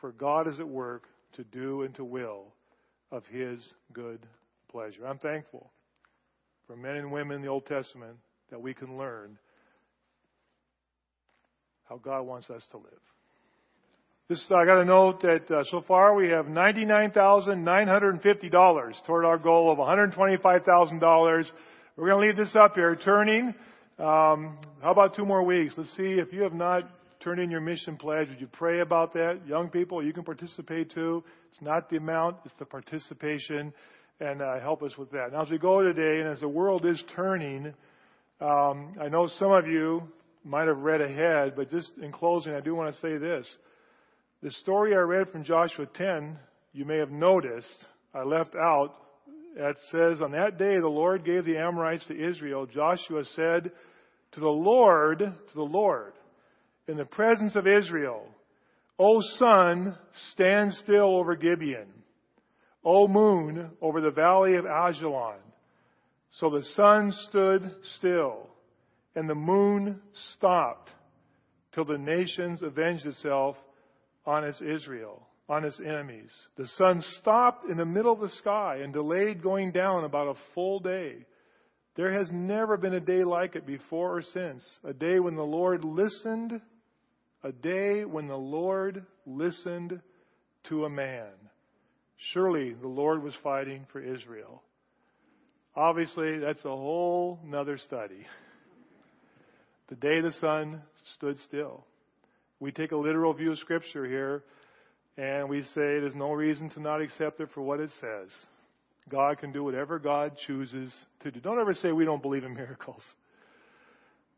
for 0.00 0.12
God 0.12 0.48
is 0.48 0.58
at 0.58 0.66
work 0.66 1.02
to 1.34 1.44
do 1.44 1.82
and 1.82 1.94
to 1.96 2.04
will 2.04 2.44
of 3.12 3.22
His 3.26 3.60
good 3.92 4.24
pleasure. 4.70 5.06
I'm 5.06 5.18
thankful 5.18 5.70
for 6.66 6.74
men 6.74 6.96
and 6.96 7.12
women 7.12 7.36
in 7.36 7.42
the 7.42 7.48
Old 7.48 7.66
Testament 7.66 8.16
that 8.50 8.58
we 8.58 8.72
can 8.72 8.96
learn 8.96 9.36
how 11.86 11.98
God 11.98 12.22
wants 12.22 12.48
us 12.48 12.62
to 12.70 12.78
live. 12.78 12.86
This, 14.30 14.42
I 14.50 14.64
got 14.64 14.76
to 14.76 14.86
note 14.86 15.20
that 15.20 15.50
uh, 15.50 15.64
so 15.64 15.84
far 15.86 16.14
we 16.14 16.30
have 16.30 16.46
$99,950 16.46 19.04
toward 19.04 19.26
our 19.26 19.36
goal 19.36 19.70
of 19.70 19.76
$125,000. 19.76 21.44
We're 21.98 22.08
going 22.08 22.22
to 22.22 22.26
leave 22.26 22.36
this 22.36 22.56
up 22.56 22.74
here, 22.74 22.96
turning. 22.96 23.54
Um, 23.98 24.58
how 24.82 24.90
about 24.90 25.16
two 25.16 25.24
more 25.24 25.42
weeks? 25.42 25.72
Let's 25.78 25.88
see 25.96 26.18
if 26.18 26.30
you 26.30 26.42
have 26.42 26.52
not 26.52 26.82
turned 27.20 27.40
in 27.40 27.50
your 27.50 27.62
mission 27.62 27.96
pledge. 27.96 28.28
Would 28.28 28.42
you 28.42 28.46
pray 28.46 28.80
about 28.80 29.14
that? 29.14 29.40
Young 29.46 29.70
people, 29.70 30.04
you 30.04 30.12
can 30.12 30.22
participate 30.22 30.90
too. 30.90 31.24
It's 31.50 31.62
not 31.62 31.88
the 31.88 31.96
amount, 31.96 32.36
it's 32.44 32.54
the 32.58 32.66
participation, 32.66 33.72
and 34.20 34.42
uh, 34.42 34.60
help 34.60 34.82
us 34.82 34.98
with 34.98 35.10
that. 35.12 35.32
Now, 35.32 35.42
as 35.42 35.50
we 35.50 35.56
go 35.56 35.82
today, 35.82 36.20
and 36.20 36.28
as 36.28 36.40
the 36.40 36.48
world 36.48 36.84
is 36.84 37.02
turning, 37.14 37.72
um, 38.42 38.92
I 39.00 39.08
know 39.08 39.28
some 39.38 39.52
of 39.52 39.66
you 39.66 40.02
might 40.44 40.68
have 40.68 40.78
read 40.78 41.00
ahead, 41.00 41.54
but 41.56 41.70
just 41.70 41.92
in 42.02 42.12
closing, 42.12 42.52
I 42.52 42.60
do 42.60 42.74
want 42.74 42.94
to 42.94 43.00
say 43.00 43.16
this. 43.16 43.46
The 44.42 44.50
story 44.50 44.94
I 44.94 44.98
read 44.98 45.30
from 45.30 45.42
Joshua 45.42 45.86
10, 45.86 46.38
you 46.74 46.84
may 46.84 46.98
have 46.98 47.10
noticed, 47.10 47.86
I 48.14 48.24
left 48.24 48.54
out. 48.54 48.94
It 49.56 49.78
says, 49.90 50.20
On 50.20 50.32
that 50.32 50.58
day 50.58 50.78
the 50.78 50.86
Lord 50.86 51.24
gave 51.24 51.46
the 51.46 51.56
Amorites 51.56 52.04
to 52.08 52.28
Israel. 52.30 52.66
Joshua 52.66 53.24
said 53.34 53.72
to 54.32 54.40
the 54.40 54.46
Lord, 54.46 55.18
to 55.20 55.54
the 55.54 55.62
Lord, 55.62 56.12
in 56.86 56.98
the 56.98 57.06
presence 57.06 57.56
of 57.56 57.66
Israel, 57.66 58.26
O 58.98 59.20
sun, 59.38 59.96
stand 60.32 60.72
still 60.74 61.16
over 61.16 61.36
Gibeon. 61.36 61.88
O 62.84 63.08
moon, 63.08 63.70
over 63.80 64.00
the 64.00 64.10
valley 64.10 64.56
of 64.56 64.64
Ajalon. 64.64 65.38
So 66.32 66.50
the 66.50 66.62
sun 66.74 67.12
stood 67.28 67.70
still, 67.96 68.48
and 69.14 69.28
the 69.28 69.34
moon 69.34 70.00
stopped, 70.34 70.90
till 71.72 71.86
the 71.86 71.98
nations 71.98 72.62
avenged 72.62 73.06
itself 73.06 73.56
on 74.26 74.44
its 74.44 74.60
Israel, 74.60 75.26
on 75.48 75.62
his 75.62 75.78
enemies. 75.80 76.30
The 76.56 76.66
sun 76.76 77.02
stopped 77.20 77.64
in 77.70 77.76
the 77.76 77.84
middle 77.84 78.12
of 78.12 78.20
the 78.20 78.36
sky 78.36 78.80
and 78.82 78.92
delayed 78.92 79.42
going 79.42 79.72
down 79.72 80.04
about 80.04 80.28
a 80.28 80.40
full 80.54 80.80
day. 80.80 81.24
There 81.96 82.12
has 82.12 82.28
never 82.32 82.76
been 82.76 82.94
a 82.94 83.00
day 83.00 83.24
like 83.24 83.56
it 83.56 83.66
before 83.66 84.18
or 84.18 84.22
since. 84.22 84.64
A 84.84 84.92
day 84.92 85.18
when 85.18 85.36
the 85.36 85.42
Lord 85.42 85.84
listened, 85.84 86.60
a 87.42 87.52
day 87.52 88.04
when 88.04 88.26
the 88.26 88.36
Lord 88.36 89.06
listened 89.24 90.00
to 90.68 90.84
a 90.84 90.90
man. 90.90 91.30
Surely 92.32 92.74
the 92.74 92.88
Lord 92.88 93.22
was 93.22 93.34
fighting 93.42 93.86
for 93.92 94.00
Israel. 94.00 94.62
Obviously, 95.74 96.38
that's 96.38 96.64
a 96.64 96.68
whole 96.68 97.38
nother 97.44 97.78
study. 97.78 98.26
The 99.88 99.96
day 99.96 100.20
the 100.20 100.32
sun 100.40 100.82
stood 101.14 101.38
still. 101.46 101.84
We 102.58 102.72
take 102.72 102.92
a 102.92 102.96
literal 102.96 103.34
view 103.34 103.52
of 103.52 103.58
Scripture 103.58 104.06
here, 104.06 104.42
and 105.16 105.48
we 105.48 105.62
say 105.62 105.70
there's 105.74 106.14
no 106.14 106.32
reason 106.32 106.70
to 106.70 106.80
not 106.80 107.00
accept 107.00 107.40
it 107.40 107.48
for 107.54 107.62
what 107.62 107.80
it 107.80 107.90
says. 108.00 108.30
God 109.08 109.38
can 109.38 109.52
do 109.52 109.64
whatever 109.64 109.98
God 109.98 110.36
chooses 110.46 110.92
to 111.20 111.30
do. 111.30 111.40
Don't 111.40 111.60
ever 111.60 111.74
say 111.74 111.92
we 111.92 112.04
don't 112.04 112.22
believe 112.22 112.44
in 112.44 112.54
miracles. 112.54 113.02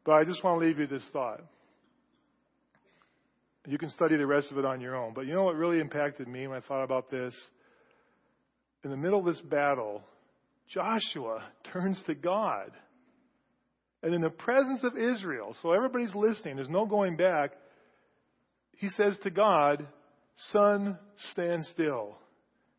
But 0.05 0.12
I 0.12 0.24
just 0.24 0.45
want 0.45 0.61
to 0.61 0.66
leave 0.66 0.79
you 0.79 0.87
this 0.87 1.07
thought. 1.12 1.43
You 3.66 3.79
can 3.79 3.91
study 3.91 4.16
the 4.16 4.26
rest 4.26 4.51
of 4.51 4.59
it 4.59 4.64
on 4.64 4.81
your 4.81 4.97
own. 4.97 5.14
But 5.14 5.26
you 5.26 5.35
know 5.35 5.45
what 5.45 5.57
really 5.57 5.81
impacted 5.81 6.29
me 6.29 6.47
when 6.47 6.57
I 6.57 6.66
thought 6.66 6.85
about 6.85 7.11
this? 7.11 7.35
In 8.85 8.91
the 8.91 8.97
middle 8.97 9.18
of 9.18 9.26
this 9.26 9.41
battle, 9.41 10.03
Joshua 10.72 11.43
turns 11.72 12.03
to 12.07 12.14
God. 12.14 12.70
And 14.03 14.14
in 14.14 14.20
the 14.20 14.31
presence 14.31 14.85
of 14.85 14.97
Israel, 14.97 15.57
so 15.61 15.72
everybody's 15.72 16.14
listening, 16.14 16.57
there's 16.57 16.68
no 16.68 16.87
going 16.87 17.16
back 17.16 17.53
he 18.79 18.89
says 18.91 19.18
to 19.24 19.31
God, 19.31 19.87
Sun, 20.53 20.99
stand 21.32 21.64
still. 21.66 22.16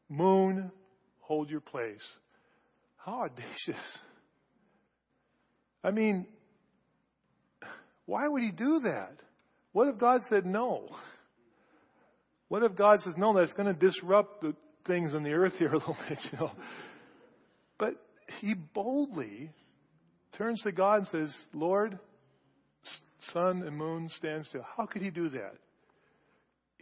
Moon, 0.07 0.71
hold 1.19 1.49
your 1.49 1.59
place. 1.59 2.03
How 2.97 3.23
audacious. 3.23 3.97
I 5.83 5.91
mean, 5.91 6.27
why 8.05 8.27
would 8.27 8.41
he 8.41 8.51
do 8.51 8.81
that? 8.85 9.13
What 9.71 9.87
if 9.87 9.97
God 9.97 10.21
said 10.29 10.45
no? 10.45 10.89
What 12.47 12.63
if 12.63 12.75
God 12.75 12.99
says 13.01 13.13
no, 13.17 13.33
that's 13.33 13.53
going 13.53 13.73
to 13.73 13.79
disrupt 13.79 14.41
the 14.41 14.55
things 14.87 15.13
on 15.13 15.23
the 15.23 15.31
earth 15.31 15.53
here 15.59 15.71
a 15.71 15.77
little 15.77 15.97
bit, 16.07 16.17
you 16.31 16.39
know? 16.39 16.51
But 17.77 17.95
he 18.39 18.55
boldly 18.55 19.51
turns 20.37 20.61
to 20.63 20.71
God 20.71 20.99
and 20.99 21.07
says, 21.07 21.35
Lord, 21.53 21.99
sun 23.33 23.63
and 23.63 23.77
moon 23.77 24.09
stand 24.17 24.45
still. 24.45 24.65
How 24.75 24.85
could 24.85 25.01
he 25.01 25.11
do 25.11 25.29
that? 25.29 25.53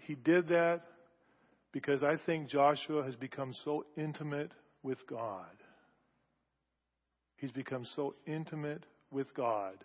He 0.01 0.15
did 0.15 0.49
that 0.49 0.81
because 1.71 2.03
I 2.03 2.17
think 2.25 2.49
Joshua 2.49 3.03
has 3.03 3.15
become 3.15 3.53
so 3.65 3.85
intimate 3.95 4.51
with 4.83 5.05
God. 5.07 5.45
He's 7.35 7.51
become 7.51 7.85
so 7.95 8.15
intimate 8.25 8.83
with 9.11 9.33
God 9.35 9.75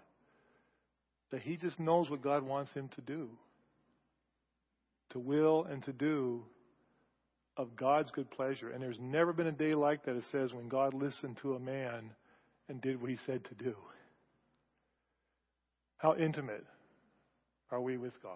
that 1.30 1.40
he 1.42 1.56
just 1.56 1.80
knows 1.80 2.08
what 2.08 2.22
God 2.22 2.42
wants 2.42 2.72
him 2.72 2.88
to 2.94 3.00
do. 3.00 3.28
To 5.10 5.18
will 5.18 5.64
and 5.64 5.82
to 5.84 5.92
do 5.92 6.44
of 7.56 7.76
God's 7.76 8.10
good 8.10 8.30
pleasure. 8.30 8.70
And 8.70 8.82
there's 8.82 9.00
never 9.00 9.32
been 9.32 9.46
a 9.46 9.52
day 9.52 9.74
like 9.74 10.04
that, 10.04 10.16
it 10.16 10.24
says, 10.30 10.52
when 10.52 10.68
God 10.68 10.94
listened 10.94 11.38
to 11.42 11.54
a 11.54 11.60
man 11.60 12.10
and 12.68 12.80
did 12.80 13.00
what 13.00 13.10
he 13.10 13.18
said 13.26 13.44
to 13.44 13.54
do. 13.54 13.74
How 15.98 16.16
intimate 16.16 16.64
are 17.70 17.80
we 17.80 17.98
with 17.98 18.14
God? 18.22 18.32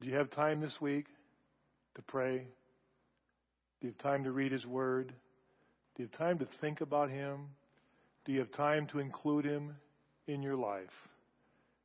Do 0.00 0.08
you 0.08 0.16
have 0.16 0.30
time 0.30 0.60
this 0.60 0.80
week 0.80 1.06
to 1.96 2.02
pray? 2.02 2.38
Do 3.80 3.86
you 3.86 3.88
have 3.88 3.98
time 3.98 4.24
to 4.24 4.32
read 4.32 4.52
His 4.52 4.64
Word? 4.64 5.08
Do 5.96 6.02
you 6.02 6.08
have 6.10 6.18
time 6.18 6.38
to 6.38 6.48
think 6.60 6.80
about 6.80 7.10
Him? 7.10 7.48
Do 8.24 8.32
you 8.32 8.38
have 8.38 8.52
time 8.52 8.86
to 8.88 8.98
include 8.98 9.44
Him 9.44 9.74
in 10.26 10.42
your 10.42 10.56
life? 10.56 10.88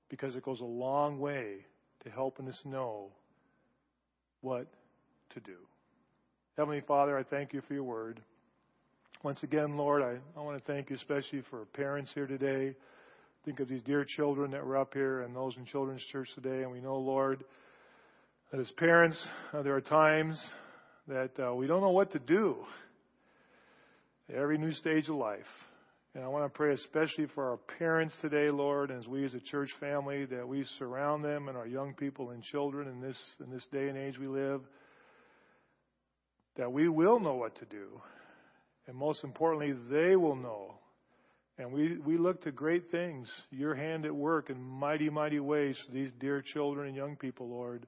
Because 0.09 0.35
it 0.35 0.43
goes 0.43 0.61
a 0.61 0.65
long 0.65 1.19
way 1.19 1.65
to 2.03 2.09
helping 2.09 2.47
us 2.47 2.59
know 2.63 3.07
what 4.41 4.67
to 5.33 5.39
do. 5.41 5.57
Heavenly 6.55 6.81
Father, 6.87 7.17
I 7.17 7.23
thank 7.23 7.51
you 7.51 7.61
for 7.67 7.73
your 7.73 7.83
word. 7.83 8.21
Once 9.23 9.43
again, 9.43 9.75
Lord, 9.75 10.01
I, 10.01 10.17
I 10.39 10.43
want 10.43 10.57
to 10.57 10.71
thank 10.71 10.89
you 10.89 10.95
especially 10.95 11.41
for 11.49 11.65
parents 11.73 12.11
here 12.13 12.27
today. 12.27 12.75
Think 13.43 13.59
of 13.59 13.67
these 13.67 13.81
dear 13.81 14.05
children 14.05 14.51
that 14.51 14.65
were 14.65 14.77
up 14.77 14.93
here 14.93 15.21
and 15.21 15.35
those 15.35 15.57
in 15.57 15.65
Children's 15.65 16.03
Church 16.11 16.29
today. 16.35 16.61
And 16.61 16.71
we 16.71 16.79
know, 16.79 16.97
Lord, 16.97 17.43
that 18.51 18.59
as 18.59 18.71
parents, 18.73 19.27
uh, 19.53 19.63
there 19.63 19.75
are 19.75 19.81
times 19.81 20.41
that 21.07 21.31
uh, 21.39 21.53
we 21.53 21.67
don't 21.67 21.81
know 21.81 21.89
what 21.89 22.11
to 22.11 22.19
do. 22.19 22.57
Every 24.33 24.57
new 24.57 24.71
stage 24.71 25.09
of 25.09 25.15
life. 25.15 25.41
And 26.13 26.23
I 26.23 26.27
want 26.27 26.45
to 26.45 26.55
pray 26.55 26.73
especially 26.73 27.27
for 27.33 27.49
our 27.49 27.57
parents 27.77 28.15
today, 28.21 28.49
Lord, 28.49 28.91
as 28.91 29.07
we 29.07 29.25
as 29.25 29.33
a 29.33 29.39
church 29.39 29.69
family, 29.79 30.25
that 30.25 30.47
we 30.47 30.65
surround 30.79 31.25
them 31.25 31.49
and 31.49 31.57
our 31.57 31.67
young 31.67 31.93
people 31.93 32.29
and 32.29 32.41
children 32.41 32.87
in 32.87 33.01
this, 33.01 33.17
in 33.43 33.51
this 33.51 33.65
day 33.71 33.89
and 33.89 33.97
age 33.97 34.17
we 34.17 34.27
live, 34.27 34.61
that 36.55 36.71
we 36.71 36.87
will 36.87 37.19
know 37.19 37.35
what 37.35 37.57
to 37.59 37.65
do. 37.65 38.01
And 38.87 38.95
most 38.95 39.23
importantly, 39.23 39.73
they 39.89 40.15
will 40.15 40.35
know. 40.35 40.75
And 41.57 41.73
we, 41.73 41.97
we 41.97 42.17
look 42.17 42.43
to 42.43 42.51
great 42.51 42.91
things, 42.91 43.29
your 43.49 43.75
hand 43.75 44.05
at 44.05 44.15
work 44.15 44.49
in 44.49 44.61
mighty, 44.61 45.09
mighty 45.09 45.39
ways 45.39 45.77
for 45.85 45.93
these 45.93 46.11
dear 46.19 46.41
children 46.41 46.87
and 46.87 46.95
young 46.95 47.15
people, 47.15 47.49
Lord 47.49 47.85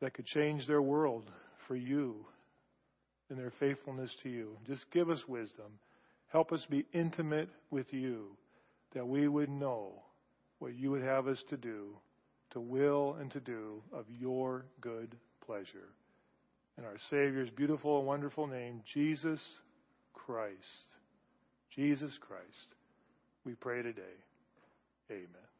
that 0.00 0.14
could 0.14 0.26
change 0.26 0.66
their 0.66 0.82
world 0.82 1.30
for 1.66 1.76
you 1.76 2.26
and 3.30 3.38
their 3.38 3.52
faithfulness 3.58 4.14
to 4.22 4.28
you. 4.28 4.56
Just 4.66 4.84
give 4.92 5.10
us 5.10 5.26
wisdom. 5.26 5.78
Help 6.28 6.52
us 6.52 6.64
be 6.68 6.84
intimate 6.92 7.48
with 7.70 7.92
you. 7.92 8.36
that 8.94 9.06
we 9.06 9.28
would 9.28 9.50
know 9.50 9.92
what 10.58 10.74
you 10.74 10.90
would 10.90 11.02
have 11.02 11.28
us 11.28 11.42
to 11.50 11.56
do, 11.56 11.88
to 12.50 12.60
will 12.60 13.16
and 13.20 13.30
to 13.32 13.40
do 13.40 13.82
of 13.92 14.06
your 14.08 14.64
good 14.80 15.14
pleasure. 15.44 15.90
In 16.78 16.84
our 16.84 16.96
Savior's 17.10 17.50
beautiful 17.50 17.98
and 17.98 18.06
wonderful 18.06 18.46
name, 18.46 18.82
Jesus 18.94 19.40
Christ. 20.14 20.56
Jesus 21.74 22.16
Christ. 22.20 22.74
We 23.44 23.54
pray 23.54 23.82
today. 23.82 24.02
Amen. 25.10 25.55